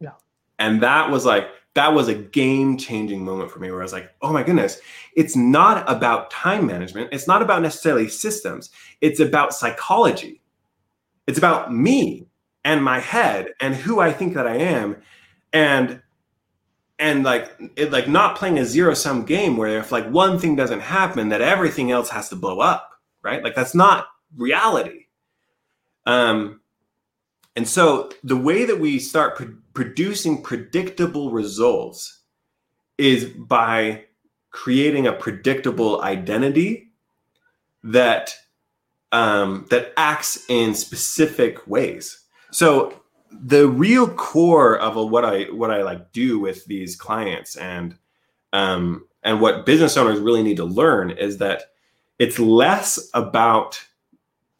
Yeah. 0.00 0.12
And 0.58 0.82
that 0.82 1.10
was 1.10 1.24
like 1.24 1.48
that 1.74 1.94
was 1.94 2.08
a 2.08 2.14
game 2.14 2.76
changing 2.76 3.24
moment 3.24 3.50
for 3.50 3.60
me 3.60 3.70
where 3.70 3.80
I 3.80 3.84
was 3.84 3.92
like, 3.92 4.12
oh 4.22 4.32
my 4.32 4.42
goodness, 4.42 4.80
it's 5.14 5.36
not 5.36 5.88
about 5.88 6.30
time 6.30 6.66
management. 6.66 7.10
It's 7.12 7.28
not 7.28 7.42
about 7.42 7.62
necessarily 7.62 8.08
systems. 8.08 8.70
It's 9.00 9.20
about 9.20 9.54
psychology. 9.54 10.42
It's 11.28 11.38
about 11.38 11.72
me 11.72 12.26
and 12.64 12.82
my 12.82 12.98
head 12.98 13.52
and 13.60 13.74
who 13.74 14.00
I 14.00 14.12
think 14.12 14.34
that 14.34 14.48
I 14.48 14.56
am. 14.56 14.96
And 15.52 16.02
and 17.00 17.24
like 17.24 17.50
it 17.76 17.90
like 17.90 18.08
not 18.08 18.36
playing 18.36 18.58
a 18.58 18.64
zero 18.64 18.94
sum 18.94 19.24
game 19.24 19.56
where 19.56 19.78
if 19.78 19.90
like 19.90 20.08
one 20.10 20.38
thing 20.38 20.54
doesn't 20.54 20.80
happen 20.80 21.30
that 21.30 21.40
everything 21.40 21.90
else 21.90 22.10
has 22.10 22.28
to 22.28 22.36
blow 22.36 22.60
up 22.60 22.90
right 23.22 23.42
like 23.42 23.54
that's 23.54 23.74
not 23.74 24.08
reality 24.36 25.06
um 26.10 26.60
and 27.56 27.68
so 27.68 28.10
the 28.22 28.36
way 28.36 28.64
that 28.64 28.80
we 28.80 28.98
start 28.98 29.36
pro- 29.36 29.54
producing 29.74 30.42
predictable 30.42 31.30
results 31.30 32.20
is 32.96 33.24
by 33.24 34.04
creating 34.50 35.06
a 35.06 35.12
predictable 35.12 36.02
identity 36.02 36.92
that 37.82 38.34
um, 39.12 39.66
that 39.70 39.92
acts 39.96 40.44
in 40.48 40.74
specific 40.74 41.66
ways. 41.66 42.20
So 42.52 43.00
the 43.32 43.66
real 43.66 44.08
core 44.08 44.78
of 44.78 44.96
a, 44.96 45.04
what 45.04 45.24
I 45.24 45.44
what 45.44 45.70
I 45.70 45.82
like 45.82 46.12
do 46.12 46.38
with 46.38 46.64
these 46.66 46.96
clients 46.96 47.56
and 47.56 47.96
um, 48.52 49.06
and 49.22 49.40
what 49.40 49.66
business 49.66 49.96
owners 49.96 50.20
really 50.20 50.42
need 50.42 50.56
to 50.58 50.64
learn 50.64 51.10
is 51.10 51.38
that 51.38 51.64
it's 52.18 52.38
less 52.38 53.10
about 53.14 53.82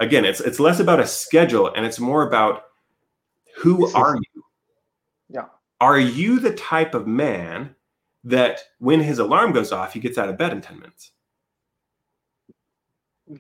again 0.01 0.25
it's 0.25 0.41
it's 0.41 0.59
less 0.59 0.81
about 0.81 0.99
a 0.99 1.07
schedule 1.07 1.73
and 1.75 1.87
it's 1.87 2.01
more 2.01 2.27
about 2.27 2.65
who 3.57 3.93
are 3.95 4.17
you? 4.17 4.45
Yeah. 5.29 5.47
Are 5.81 5.99
you 5.99 6.41
the 6.41 6.55
type 6.55 6.95
of 6.95 7.07
man 7.07 7.75
that 8.25 8.61
when 8.79 9.01
his 9.01 9.19
alarm 9.19 9.53
goes 9.53 9.73
off, 9.73 9.93
he 9.93 10.01
gets 10.01 10.19
out 10.19 10.29
of 10.29 10.39
bed 10.39 10.53
in 10.53 10.61
10 10.61 10.79
minutes? 10.79 11.13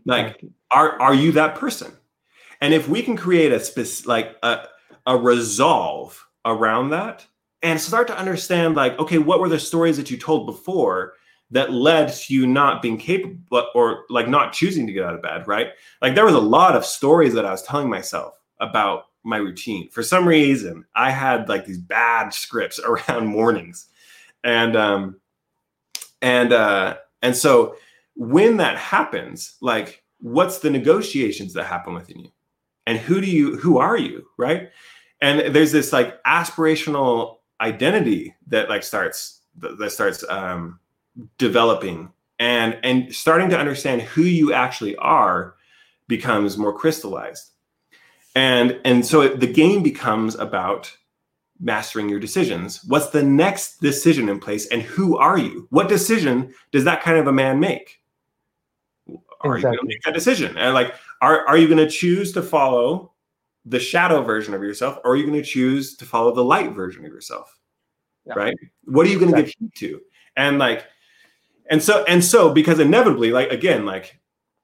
Like, 0.04 0.44
are 0.70 1.00
are 1.00 1.14
you 1.14 1.32
that 1.32 1.56
person? 1.56 1.92
And 2.60 2.74
if 2.74 2.88
we 2.88 3.02
can 3.02 3.16
create 3.16 3.52
a 3.52 3.60
specific 3.60 4.08
like 4.08 4.36
a, 4.42 4.66
a 5.06 5.16
resolve 5.16 6.26
around 6.44 6.90
that 6.90 7.26
and 7.62 7.80
start 7.80 8.06
to 8.08 8.18
understand, 8.18 8.76
like, 8.76 8.98
okay, 8.98 9.18
what 9.18 9.40
were 9.40 9.48
the 9.48 9.58
stories 9.58 9.96
that 9.96 10.10
you 10.10 10.16
told 10.16 10.46
before 10.46 11.14
that 11.50 11.72
led 11.72 12.12
to 12.12 12.34
you 12.34 12.46
not 12.46 12.82
being 12.82 12.96
capable 12.96 13.66
or 13.74 14.04
like 14.08 14.28
not 14.28 14.52
choosing 14.52 14.86
to 14.86 14.92
get 14.92 15.04
out 15.04 15.14
of 15.14 15.22
bed, 15.22 15.46
right? 15.48 15.68
Like 16.00 16.14
there 16.14 16.24
was 16.24 16.34
a 16.34 16.40
lot 16.40 16.76
of 16.76 16.84
stories 16.84 17.34
that 17.34 17.44
I 17.44 17.50
was 17.50 17.62
telling 17.62 17.88
myself 17.88 18.38
about 18.60 19.06
my 19.24 19.36
routine. 19.36 19.88
For 19.90 20.02
some 20.02 20.26
reason, 20.26 20.84
I 20.94 21.10
had 21.10 21.48
like 21.48 21.66
these 21.66 21.78
bad 21.78 22.32
scripts 22.32 22.78
around 22.84 23.26
mornings. 23.26 23.86
And 24.44 24.76
um 24.76 25.20
and 26.22 26.52
uh 26.52 26.96
and 27.22 27.36
so 27.36 27.76
when 28.14 28.56
that 28.58 28.78
happens, 28.78 29.56
like 29.60 30.04
what's 30.18 30.58
the 30.58 30.70
negotiations 30.70 31.54
that 31.54 31.64
happen 31.64 31.94
within 31.94 32.20
you? 32.20 32.30
And 32.86 32.98
who 32.98 33.20
do 33.20 33.26
you 33.26 33.56
who 33.56 33.78
are 33.78 33.96
you, 33.96 34.26
right? 34.38 34.70
And 35.20 35.54
there's 35.54 35.72
this 35.72 35.92
like 35.92 36.22
aspirational 36.24 37.38
identity 37.60 38.34
that 38.46 38.70
like 38.70 38.82
starts 38.82 39.40
that 39.56 39.92
starts 39.92 40.24
um 40.30 40.78
developing. 41.38 42.12
And 42.38 42.78
and 42.82 43.14
starting 43.14 43.50
to 43.50 43.58
understand 43.58 44.02
who 44.02 44.22
you 44.22 44.52
actually 44.52 44.96
are 44.96 45.54
becomes 46.08 46.56
more 46.56 46.72
crystallized. 46.72 47.50
And 48.34 48.80
and 48.84 49.04
so 49.04 49.22
it, 49.22 49.40
the 49.40 49.52
game 49.52 49.82
becomes 49.82 50.34
about 50.34 50.94
mastering 51.60 52.08
your 52.08 52.20
decisions. 52.20 52.82
What's 52.84 53.10
the 53.10 53.22
next 53.22 53.80
decision 53.80 54.28
in 54.28 54.40
place 54.40 54.66
and 54.68 54.82
who 54.82 55.18
are 55.18 55.38
you? 55.38 55.66
What 55.70 55.88
decision 55.88 56.54
does 56.72 56.84
that 56.84 57.02
kind 57.02 57.18
of 57.18 57.26
a 57.26 57.32
man 57.32 57.60
make? 57.60 58.00
Are 59.42 59.56
exactly. 59.56 59.58
you 59.58 59.62
going 59.62 59.78
to 59.78 59.84
make 59.86 60.02
that 60.02 60.14
decision? 60.14 60.56
And 60.56 60.74
like 60.74 60.94
are, 61.20 61.46
are 61.46 61.58
you 61.58 61.66
going 61.66 61.78
to 61.78 61.90
choose 61.90 62.32
to 62.32 62.42
follow 62.42 63.12
the 63.66 63.78
shadow 63.78 64.22
version 64.22 64.54
of 64.54 64.62
yourself 64.62 64.98
or 65.04 65.12
are 65.12 65.16
you 65.16 65.26
going 65.26 65.40
to 65.40 65.46
choose 65.46 65.96
to 65.96 66.06
follow 66.06 66.34
the 66.34 66.44
light 66.44 66.72
version 66.72 67.04
of 67.04 67.12
yourself? 67.12 67.58
Yeah. 68.24 68.34
right? 68.34 68.56
What 68.84 69.06
are 69.06 69.10
you 69.10 69.18
going 69.18 69.32
to 69.32 69.38
exactly. 69.40 69.68
give 69.68 69.72
heed 69.74 69.88
to? 69.88 70.00
And 70.36 70.58
like 70.58 70.86
and 71.70 71.82
so 71.82 72.04
and 72.04 72.22
so 72.22 72.52
because 72.52 72.78
inevitably 72.78 73.30
like 73.32 73.50
again 73.50 73.86
like 73.86 74.20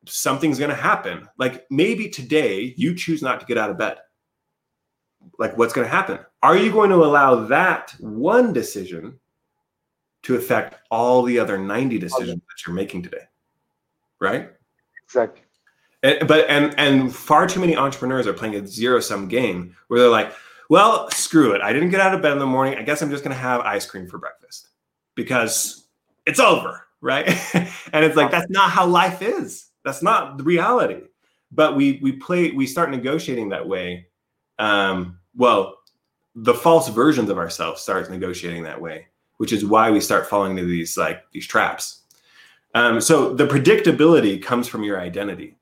something's 0.09 0.59
going 0.59 0.71
to 0.71 0.77
happen. 0.77 1.29
Like 1.39 1.67
maybe 1.71 2.09
today 2.09 2.75
you 2.77 2.95
choose 2.95 3.23
not 3.23 3.41
to 3.41 3.47
get 3.47 3.59
out 3.59 3.71
of 3.71 3.79
bed. 3.79 3.99
Like 5.39 5.57
what's 5.57 5.73
going 5.73 5.87
to 5.87 5.91
happen? 5.91 6.19
Are 6.43 6.57
you 6.57 6.71
going 6.71 6.91
to 6.91 6.97
allow 6.97 7.47
that 7.47 7.95
one 7.99 8.53
decision 8.53 9.19
to 10.23 10.37
affect 10.37 10.77
all 10.91 11.23
the 11.23 11.39
other 11.39 11.59
90 11.59 11.99
decisions 11.99 12.41
that 12.41 12.67
you're 12.67 12.75
making 12.75 13.03
today? 13.03 13.25
Right? 14.21 14.51
Exactly. 15.05 15.43
And, 16.03 16.29
but 16.29 16.49
and 16.49 16.75
and 16.79 17.15
far 17.15 17.47
too 17.47 17.59
many 17.59 17.77
entrepreneurs 17.77 18.27
are 18.27 18.33
playing 18.33 18.55
a 18.55 18.67
zero 18.67 19.01
sum 19.01 19.29
game 19.29 19.75
where 19.89 19.99
they're 19.99 20.09
like, 20.09 20.33
well, 20.69 21.11
screw 21.11 21.53
it. 21.53 21.63
I 21.63 21.73
didn't 21.73 21.91
get 21.91 22.01
out 22.01 22.15
of 22.15 22.23
bed 22.23 22.33
in 22.33 22.39
the 22.39 22.47
morning. 22.47 22.79
I 22.79 22.83
guess 22.83 23.03
I'm 23.03 23.11
just 23.11 23.25
going 23.25 23.35
to 23.35 23.41
have 23.41 23.61
ice 23.63 23.87
cream 23.87 24.07
for 24.07 24.19
breakfast 24.19 24.69
because 25.15 25.87
it's 26.27 26.39
over, 26.39 26.86
right? 27.01 27.27
and 27.55 28.05
it's 28.05 28.17
like 28.17 28.31
that's 28.31 28.51
not 28.51 28.71
how 28.71 28.87
life 28.87 29.23
is 29.23 29.67
that's 29.87 30.03
not 30.03 30.37
the 30.37 30.45
reality. 30.45 31.01
But 31.53 31.77
we 31.77 32.01
we 32.03 32.13
play 32.13 32.51
we 32.51 32.67
start 32.67 32.91
negotiating 32.91 33.49
that 33.51 33.67
way. 33.67 34.09
Um, 34.59 35.21
well, 35.35 35.79
the 36.35 36.53
false 36.53 36.89
versions 36.89 37.31
of 37.31 37.39
ourselves 37.39 37.81
start 37.81 38.11
negotiating 38.11 38.65
that 38.65 38.81
way, 38.81 39.07
which 39.39 39.53
is 39.53 39.65
why 39.65 39.91
we 39.91 40.01
start 40.01 40.27
falling 40.27 40.59
into 40.59 40.69
these 40.69 40.99
like 40.99 41.23
these 41.33 41.47
traps. 41.47 42.03
Um, 42.75 43.01
so 43.01 43.33
the 43.33 43.47
predictability 43.47 44.43
comes 44.43 44.69
from 44.69 44.83
your 44.83 45.01
identity. 45.01 45.57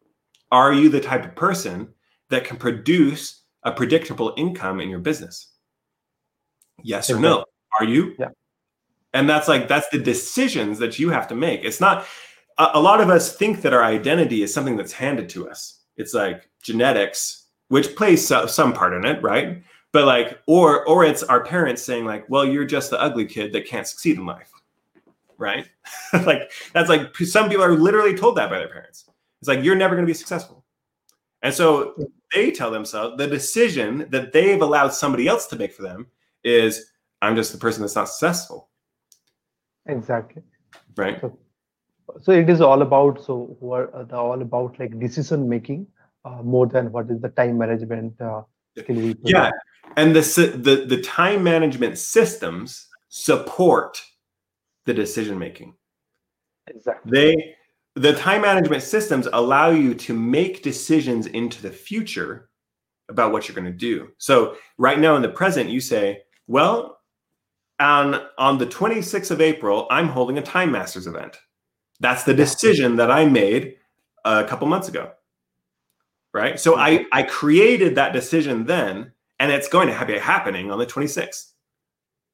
Are 0.51 0.73
you 0.73 0.88
the 0.88 1.01
type 1.01 1.25
of 1.25 1.37
person 1.37 1.88
that 2.31 2.44
can 2.44 2.57
produce 2.57 3.42
a 3.62 3.70
predictable 3.70 4.33
income 4.37 4.81
in 4.81 4.88
your 4.88 4.99
business? 4.99 5.53
Yes 6.83 7.11
or 7.11 7.20
no? 7.20 7.44
Are 7.79 7.85
you? 7.85 8.14
Yeah. 8.18 8.29
And 9.14 9.31
that's 9.31 9.46
like 9.46 9.68
that's 9.68 9.88
the 9.88 9.98
decisions 9.98 10.79
that 10.81 10.98
you 10.98 11.09
have 11.09 11.29
to 11.29 11.37
make. 11.37 11.64
It's 11.64 11.81
not 11.81 12.05
a, 12.59 12.70
a 12.74 12.81
lot 12.81 13.00
of 13.00 13.09
us 13.09 13.35
think 13.35 13.62
that 13.62 13.72
our 13.72 13.85
identity 13.85 14.42
is 14.42 14.53
something 14.53 14.77
that's 14.77 14.92
handed 14.92 15.29
to 15.31 15.48
us. 15.48 15.79
It's 15.96 16.12
like 16.12 16.50
genetics, 16.62 17.46
which 17.68 17.94
plays 17.94 18.27
so, 18.27 18.46
some 18.46 18.72
part 18.72 18.92
in 18.92 19.05
it, 19.07 19.22
right? 19.22 19.62
But 19.92 20.07
like, 20.07 20.40
or 20.48 20.85
or 20.88 21.05
it's 21.05 21.22
our 21.22 21.44
parents 21.44 21.81
saying 21.81 22.05
like, 22.05 22.29
"Well, 22.29 22.44
you're 22.44 22.64
just 22.64 22.90
the 22.90 23.00
ugly 23.00 23.24
kid 23.24 23.53
that 23.53 23.66
can't 23.66 23.87
succeed 23.87 24.18
in 24.18 24.27
life," 24.27 24.50
right? 25.38 25.68
like 26.27 26.50
that's 26.72 26.88
like 26.88 27.14
some 27.16 27.48
people 27.48 27.64
are 27.64 27.77
literally 27.77 28.16
told 28.16 28.37
that 28.37 28.50
by 28.50 28.59
their 28.59 28.68
parents. 28.68 29.09
It's 29.40 29.48
like 29.48 29.62
you're 29.62 29.77
never 29.77 29.94
going 29.94 30.05
to 30.05 30.11
be 30.11 30.14
successful, 30.14 30.64
and 31.42 31.55
so 31.55 31.94
they 32.35 32.50
tell 32.50 32.72
themselves 32.72 33.16
the 33.16 33.29
decision 33.29 34.09
that 34.11 34.33
they've 34.33 34.61
allowed 34.61 34.88
somebody 34.88 35.29
else 35.29 35.46
to 35.48 35.57
make 35.57 35.72
for 35.72 35.83
them 35.83 36.09
is, 36.42 36.90
"I'm 37.22 37.37
just 37.37 37.53
the 37.53 37.59
person 37.59 37.83
that's 37.83 37.94
not 37.94 38.09
successful." 38.09 38.70
Exactly. 39.87 40.42
Right. 40.97 41.20
So, 41.20 41.38
so 42.20 42.33
it 42.33 42.51
is 42.51 42.61
all 42.61 42.83
about 42.83 43.25
so 43.25 43.57
what 43.61 43.92
uh, 43.94 44.05
the 44.05 44.16
all 44.16 44.40
about 44.40 44.79
like 44.79 44.99
decision 44.99 45.49
making 45.49 45.87
uh, 46.25 46.42
more 46.42 46.66
than 46.66 46.92
what 46.92 47.11
is 47.11 47.20
the 47.20 47.31
time 47.31 47.59
management 47.59 48.20
uh, 48.20 48.42
skill 48.79 49.14
yeah. 49.25 49.51
And 49.97 50.14
the, 50.14 50.20
the 50.57 50.87
the 50.87 51.03
time 51.03 51.42
management 51.42 51.99
systems 51.99 52.88
support 53.09 54.03
the 54.87 54.94
decision 54.94 55.38
making. 55.38 55.75
Exactly. 56.66 57.11
They 57.11 57.55
the 57.97 58.12
time 58.14 58.42
management 58.42 58.83
systems 58.83 59.29
allow 59.33 59.70
you 59.70 59.94
to 59.94 60.14
make 60.14 60.62
decisions 60.62 61.27
into 61.27 61.62
the 61.62 61.70
future 61.70 62.51
about 63.09 63.33
what 63.33 63.47
you're 63.47 63.55
going 63.55 63.70
to 63.70 63.79
do. 63.79 64.09
So 64.18 64.57
right 64.79 64.99
now 64.99 65.16
in 65.16 65.23
the 65.23 65.29
present 65.29 65.70
you 65.70 65.81
say 65.81 66.23
well 66.47 66.99
on 67.80 68.20
on 68.38 68.58
the 68.58 68.66
26th 68.66 69.30
of 69.30 69.40
april 69.40 69.87
i'm 69.90 70.08
holding 70.08 70.38
a 70.38 70.42
time 70.42 70.70
masters 70.70 71.06
event 71.06 71.38
that's 72.00 72.24
the 72.24 72.34
decision 72.34 72.96
that 72.96 73.10
i 73.10 73.24
made 73.24 73.76
a 74.24 74.44
couple 74.44 74.66
months 74.66 74.88
ago 74.88 75.10
right 76.32 76.60
so 76.60 76.76
i 76.76 77.04
i 77.12 77.22
created 77.22 77.94
that 77.94 78.12
decision 78.12 78.64
then 78.64 79.12
and 79.40 79.50
it's 79.50 79.68
going 79.68 79.88
to 79.88 80.04
be 80.06 80.18
happening 80.18 80.70
on 80.70 80.78
the 80.78 80.87
26th 80.87 81.52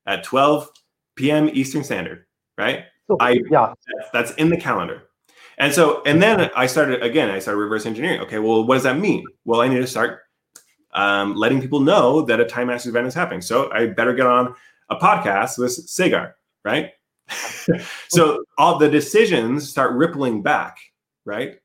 at 0.07 0.25
12 0.25 0.69
p.m. 1.17 1.51
Eastern 1.53 1.85
Standard, 1.85 2.27
right? 2.59 2.85
So, 3.07 3.17
I 3.21 3.41
yeah, 3.51 3.75
that's 4.13 4.33
in 4.33 4.49
the 4.49 4.57
calendar. 4.57 5.03
And 5.59 5.73
so, 5.73 6.03
and 6.07 6.23
then 6.23 6.51
I 6.57 6.67
started 6.67 7.03
again. 7.03 7.31
I 7.31 7.39
started 7.39 7.59
reverse 7.59 7.85
engineering. 7.85 8.21
Okay, 8.21 8.39
well, 8.39 8.65
what 8.65 8.75
does 8.75 8.85
that 8.85 8.99
mean? 8.99 9.25
Well, 9.45 9.61
I 9.61 9.69
need 9.69 9.79
to 9.79 9.87
start 9.87 10.21
um, 10.93 11.35
letting 11.35 11.61
people 11.61 11.81
know 11.81 12.23
that 12.23 12.41
a 12.41 12.45
Time 12.45 12.69
Masters 12.69 12.91
event 12.91 13.07
is 13.07 13.15
happening. 13.15 13.43
So 13.43 13.71
I 13.71 13.87
better 13.87 14.15
get 14.15 14.27
on 14.27 14.55
a 14.91 14.97
podcast 14.97 15.59
with 15.59 15.73
Sagar, 15.73 16.37
right? 16.65 16.91
so 18.09 18.45
all 18.59 18.79
the 18.79 18.89
decisions 18.89 19.69
start 19.69 19.95
rippling 19.95 20.43
back, 20.43 20.79
right? 21.25 21.59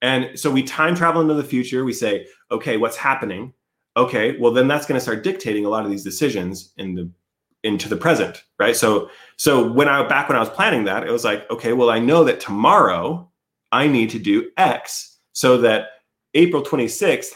And 0.00 0.38
so 0.38 0.50
we 0.50 0.62
time 0.62 0.94
travel 0.94 1.20
into 1.20 1.34
the 1.34 1.44
future. 1.44 1.84
We 1.84 1.92
say, 1.92 2.26
okay, 2.50 2.76
what's 2.76 2.96
happening? 2.96 3.52
okay 3.98 4.38
well 4.38 4.52
then 4.52 4.68
that's 4.68 4.86
going 4.86 4.96
to 4.96 5.02
start 5.02 5.24
dictating 5.24 5.66
a 5.66 5.68
lot 5.68 5.84
of 5.84 5.90
these 5.90 6.04
decisions 6.04 6.72
in 6.76 6.94
the 6.94 7.10
into 7.64 7.88
the 7.88 7.96
present 7.96 8.44
right 8.58 8.76
so 8.76 9.10
so 9.36 9.70
when 9.70 9.88
i 9.88 10.06
back 10.06 10.28
when 10.28 10.36
i 10.36 10.40
was 10.40 10.48
planning 10.48 10.84
that 10.84 11.06
it 11.06 11.10
was 11.10 11.24
like 11.24 11.50
okay 11.50 11.72
well 11.72 11.90
i 11.90 11.98
know 11.98 12.22
that 12.22 12.38
tomorrow 12.38 13.28
i 13.72 13.86
need 13.86 14.08
to 14.08 14.18
do 14.18 14.48
x 14.56 15.18
so 15.32 15.58
that 15.58 15.88
april 16.34 16.62
26th 16.62 17.32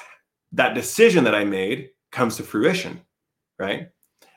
that 0.53 0.75
decision 0.75 1.25
that 1.25 1.35
i 1.35 1.45
made 1.45 1.91
comes 2.13 2.37
to 2.37 2.43
fruition 2.45 3.01
right 3.59 3.89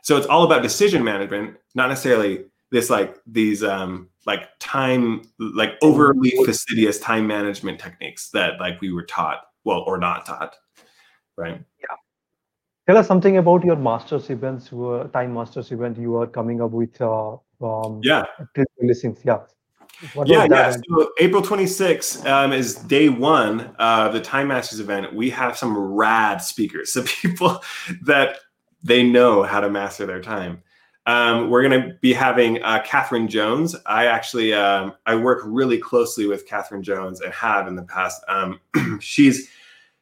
so 0.05 0.17
it's 0.17 0.27
all 0.27 0.43
about 0.43 0.61
decision 0.61 1.03
management 1.03 1.57
not 1.73 1.89
necessarily 1.89 2.45
this 2.71 2.89
like 2.89 3.17
these 3.25 3.63
um 3.63 4.07
like 4.25 4.49
time 4.59 5.21
like 5.39 5.73
overly 5.81 6.31
fastidious 6.45 6.99
time 6.99 7.25
management 7.25 7.79
techniques 7.79 8.29
that 8.29 8.59
like 8.59 8.79
we 8.81 8.93
were 8.93 9.03
taught 9.03 9.39
well 9.63 9.83
or 9.87 9.97
not 9.97 10.25
taught 10.25 10.55
right 11.37 11.61
yeah 11.79 11.95
Tell 12.87 12.97
us 12.97 13.07
something 13.07 13.37
about 13.37 13.63
your 13.63 13.75
masters 13.75 14.29
events, 14.29 14.71
your 14.71 15.07
time 15.07 15.33
masters 15.33 15.71
event 15.71 15.97
you 15.97 16.17
are 16.17 16.27
coming 16.27 16.61
up 16.61 16.69
with. 16.69 17.01
Uh, 17.01 17.35
um, 17.59 17.99
yeah. 18.03 18.25
Listings. 18.79 19.21
Yeah. 19.23 19.39
What 20.13 20.27
yeah, 20.27 20.45
yeah. 20.49 20.71
So 20.71 21.11
April 21.19 21.41
26th 21.41 22.25
um, 22.29 22.51
is 22.51 22.75
day 22.75 23.07
one 23.09 23.73
of 23.79 24.13
the 24.13 24.19
Time 24.19 24.49
Masters 24.49 24.79
event. 24.81 25.15
We 25.15 25.29
have 25.29 25.57
some 25.57 25.77
rad 25.77 26.41
speakers, 26.41 26.91
so 26.93 27.03
people 27.03 27.63
that 28.03 28.39
they 28.85 29.01
know 29.01 29.41
how 29.41 29.59
to 29.59 29.69
master 29.69 30.05
their 30.05 30.21
time. 30.21 30.61
Um, 31.07 31.49
we're 31.49 31.67
going 31.67 31.81
to 31.81 31.95
be 32.01 32.13
having 32.13 32.61
uh, 32.63 32.81
Catherine 32.85 33.27
Jones. 33.27 33.75
I 33.85 34.05
actually 34.05 34.53
um, 34.53 34.93
I 35.05 35.15
work 35.15 35.41
really 35.43 35.77
closely 35.77 36.27
with 36.27 36.47
Catherine 36.47 36.83
Jones 36.83 37.19
and 37.19 37.33
have 37.33 37.67
in 37.67 37.75
the 37.75 37.83
past. 37.83 38.23
Um, 38.27 38.59
she's 38.99 39.49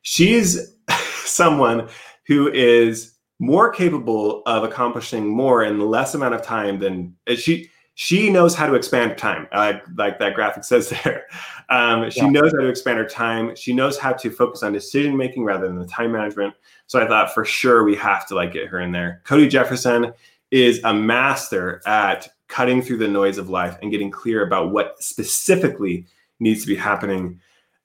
she's 0.01 0.75
someone 1.23 1.87
who 2.27 2.51
is 2.51 3.13
more 3.39 3.71
capable 3.71 4.41
of 4.45 4.63
accomplishing 4.63 5.27
more 5.27 5.63
in 5.63 5.79
less 5.79 6.13
amount 6.13 6.35
of 6.35 6.41
time 6.41 6.79
than 6.79 7.15
she 7.35 7.69
she 7.95 8.29
knows 8.29 8.55
how 8.55 8.65
to 8.65 8.73
expand 8.73 9.17
time. 9.17 9.47
Uh, 9.51 9.73
like 9.97 10.19
that 10.19 10.33
graphic 10.33 10.63
says 10.63 10.89
there. 10.89 11.25
Um, 11.69 12.09
she 12.09 12.21
yeah. 12.21 12.29
knows 12.29 12.51
how 12.51 12.61
to 12.61 12.67
expand 12.67 12.99
her 12.99 13.07
time. 13.07 13.55
She 13.55 13.73
knows 13.73 13.97
how 13.97 14.13
to 14.13 14.29
focus 14.29 14.63
on 14.63 14.73
decision 14.73 15.15
making 15.15 15.43
rather 15.43 15.67
than 15.67 15.79
the 15.79 15.87
time 15.87 16.11
management. 16.11 16.53
So 16.87 17.01
i 17.01 17.07
thought 17.07 17.33
for 17.33 17.45
sure 17.45 17.83
we 17.83 17.95
have 17.95 18.27
to 18.27 18.35
like 18.35 18.53
get 18.53 18.67
her 18.67 18.81
in 18.81 18.91
there. 18.91 19.21
Cody 19.25 19.47
jefferson 19.47 20.13
is 20.51 20.81
a 20.83 20.93
master 20.93 21.81
at 21.85 22.27
cutting 22.47 22.81
through 22.81 22.97
the 22.97 23.07
noise 23.07 23.37
of 23.37 23.49
life 23.49 23.77
and 23.81 23.89
getting 23.89 24.11
clear 24.11 24.45
about 24.45 24.71
what 24.71 25.01
specifically 25.01 26.05
needs 26.39 26.61
to 26.61 26.67
be 26.67 26.75
happening. 26.75 27.39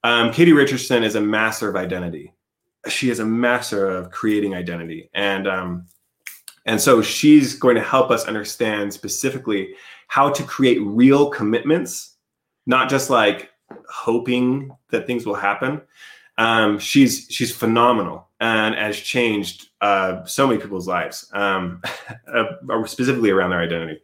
Um, 0.05 0.33
katie 0.33 0.53
richardson 0.53 1.03
is 1.03 1.15
a 1.15 1.21
master 1.21 1.69
of 1.69 1.77
identity. 1.77 2.35
She 2.89 3.11
is 3.11 3.19
a 3.19 3.25
master 3.25 3.89
of 3.89 4.11
creating 4.11 4.55
identity. 4.55 5.11
And 5.15 5.47
um, 5.47 5.87
and 6.67 6.79
so 6.79 7.01
she's 7.01 7.55
going 7.55 7.77
to 7.77 7.83
help 7.83 8.11
us 8.11 8.27
understand 8.27 8.93
specifically 8.93 9.75
how 10.09 10.29
to 10.29 10.43
create 10.43 10.79
real 10.83 11.31
commitments 11.31 12.17
not 12.67 12.91
just 12.91 13.09
like 13.09 13.51
hoping 13.89 14.71
that 14.91 15.07
things 15.07 15.25
will 15.25 15.35
happen 15.35 15.81
um, 16.39 16.79
she's 16.79 17.27
she's 17.31 17.55
phenomenal 17.55 18.29
and 18.41 18.75
has 18.75 18.97
changed 18.97 19.69
uh, 19.81 20.25
so 20.25 20.47
many 20.47 20.61
people's 20.61 20.89
lives 20.89 21.31
um, 21.33 21.81
uh, 22.35 22.45
specifically 22.85 23.31
around 23.31 23.51
their 23.51 23.61
identity 23.61 24.01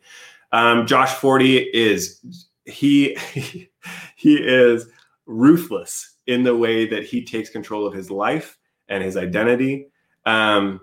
um, 0.53 0.87
josh 0.87 1.13
forty 1.15 1.59
is 1.59 2.47
he 2.65 3.17
he 4.17 4.37
is 4.37 4.87
ruthless 5.27 6.15
in 6.27 6.43
the 6.43 6.57
way 6.57 6.87
that 6.87 7.05
he 7.05 7.25
takes 7.25 7.51
control 7.51 7.87
of 7.87 7.95
his 7.95 8.11
life 8.11 8.59
and 8.89 9.03
his 9.03 9.17
identity. 9.17 9.89
Um, 10.27 10.81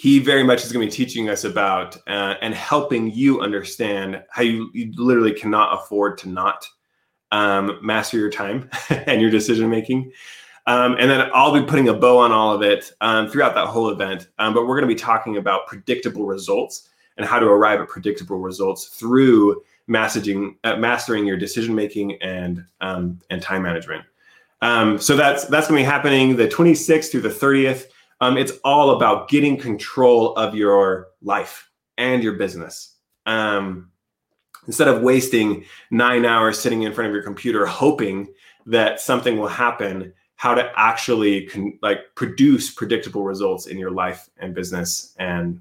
he 0.00 0.18
very 0.18 0.42
much 0.42 0.64
is 0.64 0.72
going 0.72 0.88
to 0.88 0.90
be 0.90 1.04
teaching 1.04 1.28
us 1.28 1.44
about 1.44 1.94
uh, 2.06 2.34
and 2.40 2.54
helping 2.54 3.10
you 3.10 3.42
understand 3.42 4.24
how 4.30 4.40
you, 4.40 4.70
you 4.72 4.90
literally 4.96 5.34
cannot 5.34 5.78
afford 5.78 6.16
to 6.16 6.26
not 6.26 6.66
um, 7.32 7.78
master 7.82 8.16
your 8.16 8.30
time 8.30 8.70
and 8.88 9.20
your 9.20 9.30
decision 9.30 9.68
making. 9.68 10.10
Um, 10.66 10.96
and 10.98 11.10
then 11.10 11.28
I'll 11.34 11.52
be 11.52 11.66
putting 11.66 11.90
a 11.90 11.92
bow 11.92 12.16
on 12.16 12.32
all 12.32 12.50
of 12.54 12.62
it 12.62 12.90
um, 13.02 13.28
throughout 13.28 13.54
that 13.56 13.66
whole 13.66 13.90
event. 13.90 14.28
Um, 14.38 14.54
but 14.54 14.62
we're 14.62 14.80
going 14.80 14.88
to 14.88 14.94
be 14.94 14.98
talking 14.98 15.36
about 15.36 15.66
predictable 15.66 16.24
results 16.24 16.88
and 17.18 17.26
how 17.26 17.38
to 17.38 17.44
arrive 17.44 17.78
at 17.82 17.88
predictable 17.88 18.38
results 18.38 18.86
through 18.86 19.62
messaging, 19.86 20.56
uh, 20.64 20.76
mastering 20.76 21.26
your 21.26 21.36
decision 21.36 21.74
making 21.74 22.14
and 22.22 22.64
um, 22.80 23.20
and 23.28 23.42
time 23.42 23.60
management. 23.60 24.06
Um, 24.62 24.98
so 24.98 25.14
that's 25.14 25.44
that's 25.44 25.68
going 25.68 25.82
to 25.82 25.86
be 25.86 25.92
happening 25.92 26.36
the 26.36 26.48
26th 26.48 27.10
through 27.10 27.20
the 27.20 27.28
30th. 27.28 27.88
Um, 28.20 28.36
it's 28.36 28.52
all 28.64 28.90
about 28.90 29.28
getting 29.28 29.56
control 29.56 30.34
of 30.34 30.54
your 30.54 31.08
life 31.22 31.70
and 31.96 32.22
your 32.22 32.34
business. 32.34 32.96
Um, 33.26 33.90
instead 34.66 34.88
of 34.88 35.02
wasting 35.02 35.64
nine 35.90 36.24
hours 36.24 36.58
sitting 36.58 36.82
in 36.82 36.92
front 36.92 37.08
of 37.08 37.14
your 37.14 37.22
computer 37.22 37.66
hoping 37.66 38.28
that 38.66 39.00
something 39.00 39.38
will 39.38 39.48
happen, 39.48 40.12
how 40.36 40.54
to 40.54 40.70
actually 40.76 41.46
con- 41.46 41.78
like 41.82 42.14
produce 42.14 42.72
predictable 42.72 43.24
results 43.24 43.66
in 43.66 43.78
your 43.78 43.90
life 43.90 44.28
and 44.38 44.54
business 44.54 45.14
and 45.18 45.60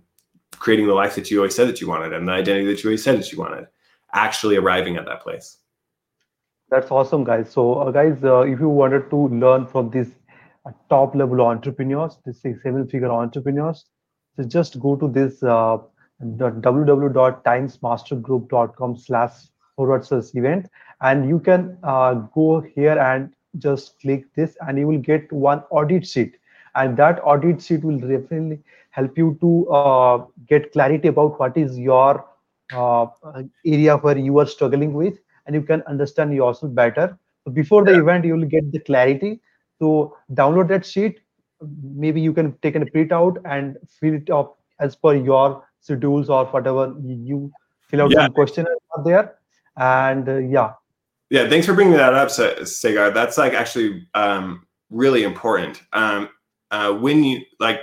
creating 0.58 0.88
the 0.88 0.94
life 0.94 1.16
that 1.16 1.32
you 1.32 1.38
always 1.38 1.56
said 1.56 1.68
that 1.68 1.80
you 1.80 1.88
wanted 1.88 2.14
and 2.14 2.28
the 2.28 2.32
identity 2.32 2.66
that 2.66 2.84
you 2.84 2.90
always 2.90 3.04
said 3.04 3.18
that 3.18 3.32
you 3.32 3.40
wanted, 3.40 3.68
actually 4.14 4.58
arriving 4.58 4.98
at 4.98 5.06
that 5.06 5.22
place. 5.22 5.58
That's 6.70 6.92
awesome, 6.92 7.24
guys. 7.24 7.50
So, 7.50 7.76
uh, 7.76 7.92
guys, 7.92 8.24
uh, 8.24 8.42
if 8.42 8.60
you 8.60 8.70
wanted 8.70 9.10
to 9.10 9.28
learn 9.30 9.66
from 9.66 9.88
uh, 9.90 10.04
top 10.90 11.16
level 11.16 11.42
entrepreneurs, 11.42 12.18
these 12.26 12.42
seven 12.42 12.88
figure 12.88 13.12
entrepreneurs, 13.12 13.86
so 14.36 14.44
just 14.44 14.80
go 14.80 14.96
to 14.96 15.08
this 15.08 15.44
uh, 15.44 15.78
www.timesmastergroup.com 16.22 18.98
slash 18.98 19.34
forward 19.76 20.04
slash 20.06 20.34
event 20.34 20.68
and 21.02 21.28
you 21.28 21.40
can 21.40 21.78
uh, 21.84 22.14
go 22.14 22.62
here 22.62 22.98
and 22.98 23.34
just 23.58 24.00
click 24.00 24.26
this 24.36 24.56
and 24.68 24.78
you 24.78 24.88
will 24.88 25.00
get 25.00 25.30
one 25.32 25.64
audit 25.72 26.06
sheet 26.06 26.36
and 26.76 26.96
that 26.98 27.20
audit 27.24 27.60
sheet 27.62 27.84
will 27.84 28.00
definitely 28.00 28.60
help 28.92 29.18
you 29.18 29.38
to 29.42 29.68
uh, 29.70 30.26
get 30.48 30.72
clarity 30.72 31.08
about 31.08 31.40
what 31.40 31.58
is 31.58 31.78
your 31.78 32.26
uh, 32.74 33.08
area 33.66 33.98
where 33.98 34.18
you 34.18 34.40
are 34.40 34.48
struggling 34.48 34.94
with 34.94 35.18
and 35.46 35.56
you 35.56 35.62
can 35.62 35.82
understand 35.84 36.34
yourself 36.34 36.74
better. 36.74 37.18
So 37.44 37.52
before 37.52 37.84
the 37.84 37.92
yeah. 37.94 38.00
event, 38.00 38.26
you 38.26 38.36
will 38.36 38.46
get 38.46 38.72
the 38.72 38.80
clarity. 38.80 39.42
So 39.80 40.18
download 40.34 40.68
that 40.70 40.86
sheet. 40.86 41.22
Maybe 41.82 42.22
you 42.22 42.34
can 42.34 42.58
take 42.62 42.76
a 42.76 42.86
print 42.86 43.12
out 43.12 43.38
and 43.46 43.78
fill 43.88 44.14
it 44.14 44.30
up 44.30 44.60
as 44.80 44.96
per 44.96 45.16
your 45.16 45.66
schedules 45.82 46.30
or 46.30 46.46
whatever 46.46 46.96
you 47.04 47.52
fill 47.88 48.04
out 48.04 48.12
yeah. 48.12 48.26
some 48.26 48.34
questions 48.34 48.68
there. 49.04 49.36
And 49.78 50.28
uh, 50.28 50.38
yeah. 50.38 50.74
Yeah, 51.30 51.48
thanks 51.48 51.66
for 51.66 51.74
bringing 51.74 51.94
that 51.94 52.14
up, 52.14 52.32
Sagar. 52.32 53.12
That's 53.12 53.38
like 53.38 53.54
actually 53.54 54.08
um, 54.16 54.66
really 54.90 55.24
important. 55.24 55.82
Um, 55.94 56.30
uh, 56.72 56.94
when 56.94 57.24
you 57.24 57.42
like, 57.60 57.82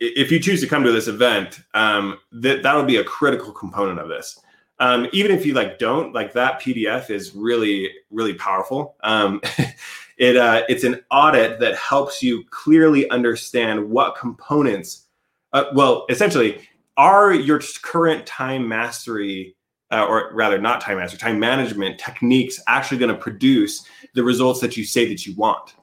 if 0.00 0.32
you 0.32 0.40
choose 0.40 0.62
to 0.62 0.66
come 0.66 0.82
to 0.84 0.92
this 0.92 1.06
event, 1.06 1.60
um, 1.74 2.18
that 2.32 2.62
that'll 2.62 2.84
be 2.84 2.96
a 2.96 3.04
critical 3.04 3.52
component 3.52 3.98
of 3.98 4.08
this 4.08 4.40
um, 4.80 5.06
even 5.12 5.30
if 5.30 5.46
you 5.46 5.52
like 5.52 5.78
don't 5.78 6.12
like 6.14 6.32
that 6.32 6.60
pdf 6.60 7.10
is 7.10 7.34
really 7.34 7.90
really 8.10 8.34
powerful. 8.34 8.96
Um, 9.04 9.40
it 10.18 10.36
uh, 10.36 10.62
it's 10.68 10.84
an 10.84 11.00
audit 11.10 11.60
that 11.60 11.76
helps 11.76 12.22
you 12.22 12.44
clearly 12.50 13.08
understand 13.10 13.88
what 13.88 14.16
components 14.16 15.06
uh, 15.52 15.64
well 15.74 16.06
essentially 16.08 16.66
are 16.96 17.32
your 17.32 17.60
current 17.82 18.26
time 18.26 18.66
mastery 18.66 19.54
uh, 19.92 20.04
or 20.06 20.30
rather 20.34 20.58
not 20.58 20.80
time 20.80 20.98
mastery 20.98 21.18
time 21.18 21.38
management 21.38 21.98
techniques 21.98 22.60
actually 22.66 22.98
going 22.98 23.14
to 23.14 23.20
produce 23.20 23.84
the 24.14 24.24
results 24.24 24.60
that 24.60 24.76
you 24.76 24.84
say 24.84 25.06
that 25.06 25.24
you 25.24 25.34
want? 25.36 25.74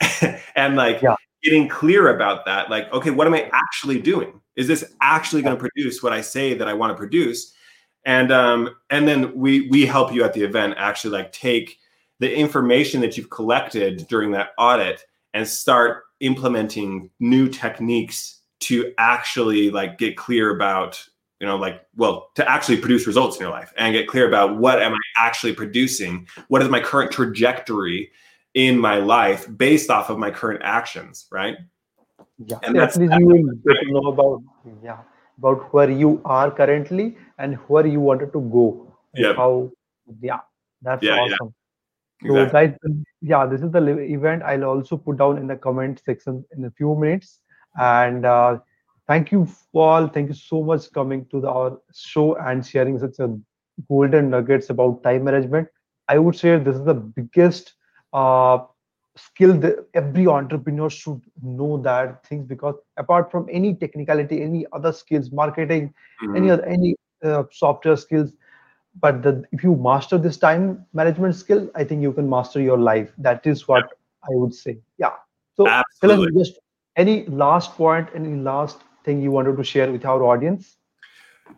And 0.56 0.76
like 0.76 1.02
yeah. 1.02 1.16
getting 1.42 1.68
clear 1.68 2.14
about 2.14 2.44
that 2.44 2.70
like 2.70 2.92
okay 2.92 3.10
what 3.10 3.26
am 3.26 3.34
i 3.34 3.50
actually 3.52 4.00
doing? 4.00 4.40
Is 4.54 4.68
this 4.68 4.94
actually 5.00 5.42
going 5.42 5.56
to 5.56 5.60
produce 5.60 6.00
what 6.02 6.12
i 6.12 6.20
say 6.20 6.54
that 6.54 6.68
i 6.68 6.72
want 6.72 6.92
to 6.92 6.96
produce 6.96 7.54
and 8.04 8.30
um 8.30 8.70
and 8.90 9.08
then 9.08 9.34
we 9.34 9.68
we 9.68 9.86
help 9.86 10.12
you 10.12 10.24
at 10.24 10.32
the 10.34 10.42
event 10.42 10.74
actually 10.76 11.10
like 11.10 11.32
take 11.32 11.78
the 12.20 12.34
information 12.34 13.00
that 13.00 13.16
you've 13.16 13.30
collected 13.30 14.06
during 14.08 14.30
that 14.30 14.50
audit 14.58 15.04
and 15.32 15.46
start 15.46 16.04
implementing 16.20 17.10
new 17.20 17.48
techniques 17.48 18.40
to 18.60 18.94
actually 18.98 19.70
like 19.70 19.98
get 19.98 20.16
clear 20.16 20.54
about 20.54 21.02
you 21.40 21.46
know 21.46 21.56
like 21.56 21.84
well 21.96 22.30
to 22.34 22.48
actually 22.48 22.76
produce 22.76 23.06
results 23.06 23.36
in 23.36 23.42
your 23.42 23.50
life 23.50 23.72
and 23.76 23.92
get 23.92 24.06
clear 24.06 24.26
about 24.26 24.56
what 24.56 24.80
am 24.80 24.94
i 24.94 24.98
actually 25.18 25.52
producing? 25.52 26.26
What 26.48 26.62
is 26.62 26.68
my 26.68 26.80
current 26.80 27.10
trajectory 27.12 28.10
in 28.54 28.78
my 28.78 28.98
life 28.98 29.46
based 29.56 29.90
off 29.90 30.10
of 30.10 30.18
my 30.18 30.30
current 30.30 30.60
actions 30.62 31.26
right? 31.30 31.56
Yeah. 32.46 32.58
And 32.62 32.74
that's, 32.74 32.96
that's 32.96 33.20
you 33.20 33.60
get 33.66 33.80
to 33.82 33.92
know 33.92 34.08
about 34.08 34.42
yeah 34.82 34.98
about 35.38 35.72
where 35.74 35.90
you 35.90 36.20
are 36.24 36.50
currently 36.50 37.16
and 37.38 37.54
where 37.68 37.86
you 37.86 38.00
wanted 38.00 38.32
to 38.32 38.40
go 38.40 38.92
yeah 39.14 39.34
how 39.34 39.70
yeah 40.20 40.40
that's 40.82 41.02
yeah, 41.02 41.18
awesome 41.18 41.48
yeah. 41.48 41.54
Exactly. 42.24 42.40
So 42.44 42.46
guys, 42.50 42.74
yeah, 43.20 43.46
this 43.46 43.60
is 43.60 43.70
the 43.70 43.98
event. 43.98 44.42
I'll 44.42 44.64
also 44.64 44.96
put 44.96 45.18
down 45.18 45.38
in 45.38 45.46
the 45.46 45.56
comment 45.56 46.00
section 46.04 46.44
in 46.56 46.64
a 46.64 46.70
few 46.70 46.94
minutes. 46.94 47.40
And 47.78 48.24
uh, 48.24 48.58
thank 49.06 49.32
you 49.32 49.48
all. 49.72 50.06
Thank 50.08 50.28
you 50.28 50.34
so 50.34 50.62
much 50.62 50.90
coming 50.92 51.26
to 51.26 51.40
the, 51.40 51.48
our 51.48 51.78
show 51.94 52.36
and 52.36 52.64
sharing 52.64 52.98
such 52.98 53.18
a 53.18 53.36
golden 53.88 54.30
nuggets 54.30 54.70
about 54.70 55.02
time 55.02 55.24
management. 55.24 55.68
I 56.08 56.18
would 56.18 56.36
say 56.36 56.58
this 56.58 56.76
is 56.76 56.84
the 56.84 56.94
biggest 56.94 57.74
uh, 58.12 58.58
skill 59.16 59.54
that 59.58 59.86
every 59.94 60.26
entrepreneur 60.26 60.90
should 60.90 61.20
know 61.42 61.78
that 61.82 62.26
things 62.26 62.46
because 62.46 62.74
apart 62.96 63.30
from 63.30 63.48
any 63.50 63.74
technicality, 63.74 64.42
any 64.42 64.66
other 64.72 64.92
skills, 64.92 65.30
marketing, 65.30 65.92
mm-hmm. 66.22 66.36
any 66.36 66.50
other 66.50 66.64
any 66.64 66.96
uh, 67.24 67.44
software 67.50 67.96
skills, 67.96 68.32
but 69.00 69.22
the, 69.22 69.44
if 69.52 69.64
you 69.64 69.74
master 69.74 70.18
this 70.18 70.36
time 70.36 70.84
management 70.92 71.34
skill, 71.34 71.70
I 71.74 71.84
think 71.84 72.02
you 72.02 72.12
can 72.12 72.28
master 72.28 72.60
your 72.60 72.78
life. 72.78 73.12
That 73.18 73.46
is 73.46 73.66
what 73.66 73.84
I 74.22 74.30
would 74.30 74.54
say. 74.54 74.78
Yeah. 74.98 75.10
So, 75.56 75.66
Absolutely. 75.68 76.38
just 76.38 76.58
any 76.96 77.26
last 77.26 77.72
point, 77.72 78.08
any 78.14 78.34
last 78.36 78.78
thing 79.04 79.20
you 79.20 79.30
wanted 79.30 79.56
to 79.56 79.64
share 79.64 79.90
with 79.90 80.04
our 80.04 80.22
audience? 80.22 80.76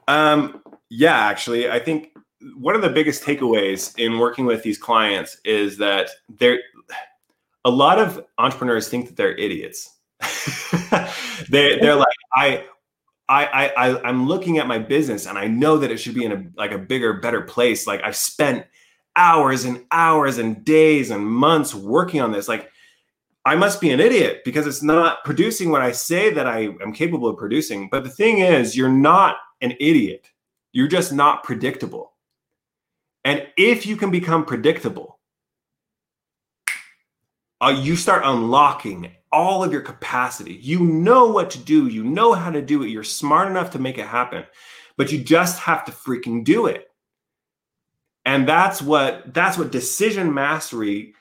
Um, 0.08 0.62
yeah, 0.90 1.16
actually, 1.16 1.70
I 1.70 1.78
think 1.78 2.16
one 2.54 2.74
of 2.74 2.82
the 2.82 2.88
biggest 2.88 3.22
takeaways 3.22 3.98
in 3.98 4.18
working 4.18 4.46
with 4.46 4.62
these 4.62 4.78
clients 4.78 5.38
is 5.44 5.78
that 5.78 6.10
they're 6.28 6.60
a 7.64 7.70
lot 7.70 7.98
of 7.98 8.24
entrepreneurs 8.38 8.88
think 8.88 9.06
that 9.06 9.16
they're 9.16 9.34
idiots. 9.34 9.92
they 11.50 11.78
they're 11.78 11.96
like 11.96 12.06
I 12.34 12.64
I, 13.28 13.72
I 13.76 14.00
I'm 14.02 14.28
looking 14.28 14.58
at 14.58 14.68
my 14.68 14.78
business 14.78 15.26
and 15.26 15.36
I 15.36 15.48
know 15.48 15.78
that 15.78 15.90
it 15.90 15.98
should 15.98 16.14
be 16.14 16.24
in 16.24 16.32
a 16.32 16.44
like 16.56 16.72
a 16.72 16.78
bigger, 16.78 17.14
better 17.14 17.42
place. 17.42 17.86
Like 17.86 18.02
I've 18.04 18.16
spent 18.16 18.66
hours 19.16 19.64
and 19.64 19.84
hours 19.90 20.38
and 20.38 20.64
days 20.64 21.10
and 21.10 21.26
months 21.26 21.74
working 21.74 22.20
on 22.20 22.30
this. 22.30 22.46
Like 22.48 22.70
I 23.44 23.56
must 23.56 23.80
be 23.80 23.90
an 23.90 24.00
idiot 24.00 24.42
because 24.44 24.66
it's 24.66 24.82
not 24.82 25.24
producing 25.24 25.70
what 25.70 25.82
I 25.82 25.92
say 25.92 26.32
that 26.32 26.46
I 26.46 26.68
am 26.82 26.92
capable 26.92 27.28
of 27.28 27.36
producing. 27.36 27.88
But 27.90 28.04
the 28.04 28.10
thing 28.10 28.38
is, 28.38 28.76
you're 28.76 28.88
not 28.88 29.36
an 29.60 29.74
idiot. 29.80 30.28
You're 30.72 30.88
just 30.88 31.12
not 31.12 31.42
predictable. 31.42 32.12
And 33.24 33.46
if 33.56 33.86
you 33.86 33.96
can 33.96 34.10
become 34.10 34.44
predictable, 34.44 35.18
uh, 37.60 37.76
you 37.76 37.96
start 37.96 38.22
unlocking 38.24 39.12
all 39.36 39.62
of 39.62 39.70
your 39.70 39.82
capacity. 39.82 40.54
You 40.54 40.80
know 40.80 41.26
what 41.26 41.50
to 41.50 41.58
do, 41.58 41.88
you 41.88 42.02
know 42.02 42.32
how 42.32 42.50
to 42.50 42.62
do 42.62 42.82
it, 42.82 42.88
you're 42.88 43.04
smart 43.04 43.48
enough 43.48 43.70
to 43.72 43.78
make 43.78 43.98
it 43.98 44.06
happen, 44.06 44.44
but 44.96 45.12
you 45.12 45.18
just 45.18 45.58
have 45.58 45.84
to 45.84 45.92
freaking 45.92 46.42
do 46.42 46.64
it. 46.64 46.90
And 48.24 48.48
that's 48.48 48.80
what 48.80 49.34
that's 49.34 49.58
what 49.58 49.70
decision 49.70 50.32
mastery 50.32 51.12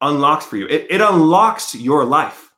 unlocks 0.00 0.46
for 0.46 0.56
you. 0.56 0.66
It, 0.68 0.86
it 0.88 1.00
unlocks 1.02 1.74
your 1.74 2.06
life. 2.06 2.50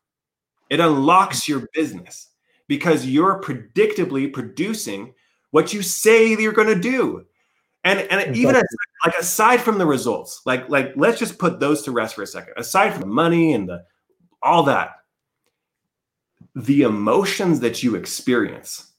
It 0.71 0.79
unlocks 0.79 1.49
your 1.49 1.69
business 1.75 2.29
because 2.69 3.05
you're 3.05 3.43
predictably 3.43 4.33
producing 4.33 5.15
what 5.51 5.73
you 5.73 5.83
say 5.83 6.37
that 6.37 6.41
you're 6.41 6.53
going 6.53 6.75
to 6.75 6.81
do. 6.81 7.27
And 7.83 7.99
and 7.99 8.21
exactly. 8.21 8.41
even 8.41 8.55
as, 8.55 8.65
like 9.05 9.17
aside 9.19 9.61
from 9.61 9.79
the 9.79 9.87
results, 9.87 10.43
like 10.47 10.69
like 10.69 10.93
let's 10.95 11.19
just 11.19 11.39
put 11.39 11.59
those 11.59 11.83
to 11.83 11.91
rest 11.91 12.15
for 12.15 12.23
a 12.23 12.27
second. 12.27 12.55
Aside 12.57 12.93
from 12.93 13.01
the 13.01 13.09
money 13.09 13.53
and 13.53 13.69
the 13.69 13.85
all 14.43 14.65
that. 14.65 14.97
The 16.55 16.83
emotions 16.83 17.61
that 17.61 17.83
you 17.83 17.95
experience 17.95 18.93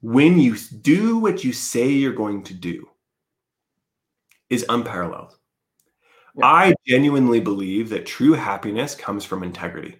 when 0.00 0.38
you 0.38 0.56
do 0.56 1.18
what 1.18 1.44
you 1.44 1.52
say 1.52 1.88
you're 1.88 2.12
going 2.12 2.42
to 2.44 2.54
do 2.54 2.88
is 4.50 4.64
unparalleled. 4.68 5.34
Yeah. 6.36 6.46
I 6.46 6.74
genuinely 6.86 7.40
believe 7.40 7.88
that 7.90 8.06
true 8.06 8.34
happiness 8.34 8.94
comes 8.94 9.24
from 9.24 9.42
integrity. 9.42 9.96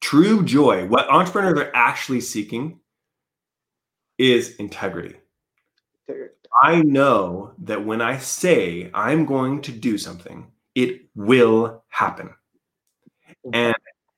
True 0.00 0.44
joy, 0.44 0.86
what 0.86 1.10
entrepreneurs 1.10 1.58
are 1.58 1.72
actually 1.74 2.20
seeking 2.20 2.80
is 4.18 4.56
integrity. 4.56 5.16
I 6.62 6.80
know 6.82 7.52
that 7.58 7.84
when 7.84 8.00
I 8.00 8.18
say 8.18 8.90
I'm 8.94 9.26
going 9.26 9.60
to 9.62 9.72
do 9.72 9.98
something, 9.98 10.46
it 10.74 11.02
will 11.14 11.84
happen. 11.88 12.30
And 13.52 13.76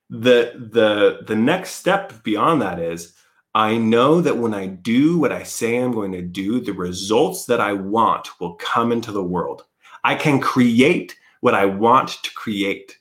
the 0.09 0.53
the 0.71 1.19
the 1.27 1.35
next 1.35 1.71
step 1.71 2.23
beyond 2.23 2.61
that 2.61 2.79
is 2.79 3.13
I 3.55 3.77
know 3.77 4.21
that 4.21 4.37
when 4.37 4.53
I 4.53 4.67
do 4.67 5.19
what 5.19 5.31
I 5.31 5.43
say 5.43 5.77
I'm 5.77 5.91
going 5.91 6.11
to 6.13 6.21
do, 6.21 6.59
the 6.59 6.73
results 6.73 7.45
that 7.45 7.59
I 7.59 7.73
want 7.73 8.39
will 8.39 8.55
come 8.55 8.91
into 8.91 9.11
the 9.11 9.23
world. 9.23 9.65
I 10.03 10.15
can 10.15 10.39
create 10.39 11.15
what 11.41 11.55
I 11.55 11.65
want 11.65 12.09
to 12.23 12.31
create. 12.33 12.97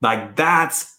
Like 0.00 0.36
that's 0.36 0.96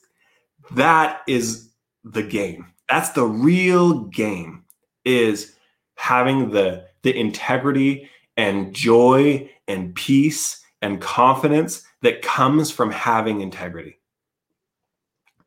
that 0.71 1.21
is 1.27 1.69
the 2.03 2.23
game. 2.23 2.67
That's 2.89 3.09
the 3.09 3.25
real 3.25 4.05
game 4.05 4.63
is 5.05 5.55
having 5.95 6.51
the 6.51 6.85
the 7.03 7.17
integrity 7.17 8.09
and 8.37 8.73
joy 8.73 9.49
and 9.67 9.93
peace 9.95 10.61
and 10.81 11.01
confidence 11.01 11.83
that 12.01 12.21
comes 12.21 12.71
from 12.71 12.91
having 12.91 13.41
integrity. 13.41 13.97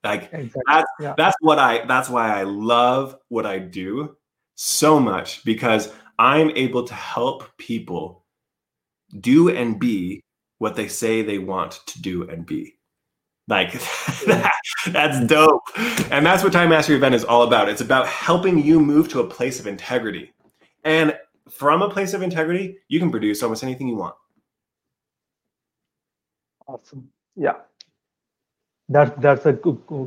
Like 0.05 0.31
exactly. 0.33 0.63
that's 0.67 0.91
yeah. 1.01 1.15
that's 1.17 1.37
what 1.41 1.59
I 1.59 1.85
that's 1.87 2.09
why 2.09 2.39
I 2.39 2.45
love 2.45 3.17
what 3.29 3.47
I 3.47 3.59
do 3.59 4.17
so 4.55 5.01
much 5.01 5.45
because 5.45 5.93
I'm 6.19 6.51
able 6.51 6.85
to 6.85 6.95
help 6.95 7.45
people 7.59 8.25
do 9.21 9.49
and 9.49 9.79
be 9.79 10.23
what 10.59 10.75
they 10.75 10.89
say 10.89 11.23
they 11.23 11.39
want 11.39 11.81
to 11.87 12.01
do 12.01 12.29
and 12.29 12.47
be. 12.47 12.79
Like 13.49 13.73
that, 14.27 14.53
that's 14.89 15.27
dope. 15.27 15.63
And 16.11 16.25
that's 16.25 16.43
what 16.43 16.53
Time 16.53 16.71
Mastery 16.71 16.97
Event 16.97 17.15
is 17.15 17.25
all 17.25 17.43
about. 17.43 17.69
It's 17.69 17.81
about 17.81 18.07
helping 18.07 18.63
you 18.63 18.81
move 18.81 19.09
to 19.11 19.21
a 19.21 19.27
place 19.27 19.61
of 19.61 19.67
integrity. 19.67 20.33
And 20.85 21.17
from 21.51 21.83
a 21.83 21.91
place 21.91 22.15
of 22.15 22.23
integrity, 22.23 22.79
you 22.89 22.99
can 22.99 23.11
produce 23.11 23.43
almost 23.43 23.63
anything 23.63 23.89
you 23.89 23.97
want. 23.97 24.15
Awesome. 26.67 27.09
Yeah 27.37 27.55
that 28.89 29.21
that's 29.21 29.47
a 29.47 29.53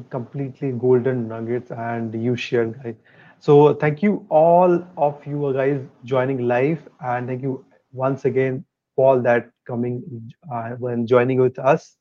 completely 0.10 0.72
golden 0.72 1.28
nuggets 1.28 1.72
and 1.72 2.14
you 2.24 2.36
shared 2.36 2.82
guys 2.84 2.96
so 3.40 3.74
thank 3.74 4.02
you 4.04 4.26
all 4.30 4.82
of 4.98 5.26
you 5.26 5.52
guys 5.54 5.82
joining 6.04 6.48
live 6.48 6.88
and 7.02 7.28
thank 7.28 7.42
you 7.42 7.64
once 7.92 8.26
again 8.26 8.64
paul 8.96 9.22
that 9.22 9.50
coming 9.66 10.02
uh, 10.52 10.70
when 10.80 11.06
joining 11.08 11.40
with 11.40 11.58
us. 11.60 11.98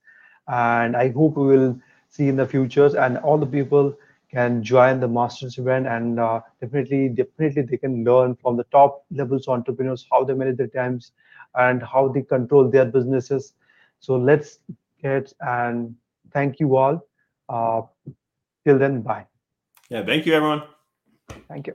And 0.48 0.96
i 0.96 1.08
hope 1.10 1.36
we 1.36 1.46
will 1.46 1.78
see 2.08 2.28
in 2.28 2.36
the 2.36 2.46
futures 2.46 2.94
and 2.94 3.18
all 3.18 3.38
the 3.38 3.46
people 3.46 3.94
can 4.30 4.62
join 4.62 5.00
the 5.00 5.08
masters 5.08 5.58
event 5.58 5.86
and 5.86 6.20
uh, 6.20 6.40
definitely 6.60 7.08
definitely 7.08 7.62
they 7.62 7.76
can 7.76 8.04
learn 8.04 8.34
from 8.36 8.56
the 8.56 8.64
top 8.64 9.04
levels 9.10 9.48
entrepreneurs 9.48 10.06
how 10.10 10.24
they 10.24 10.34
manage 10.34 10.56
their 10.58 10.68
times 10.68 11.12
and 11.56 11.82
how 11.82 12.08
they 12.08 12.22
control 12.22 12.68
their 12.70 12.84
businesses. 12.84 13.54
So 14.00 14.16
let's 14.16 14.58
get 15.02 15.32
and 15.40 15.94
thank 16.32 16.60
you 16.60 16.76
all. 16.76 17.00
Uh, 17.48 17.82
till 18.66 18.78
then, 18.78 19.02
bye. 19.02 19.26
Yeah, 19.90 20.04
thank 20.04 20.26
you, 20.26 20.34
everyone. 20.34 20.62
Thank 21.48 21.66
you. 21.66 21.74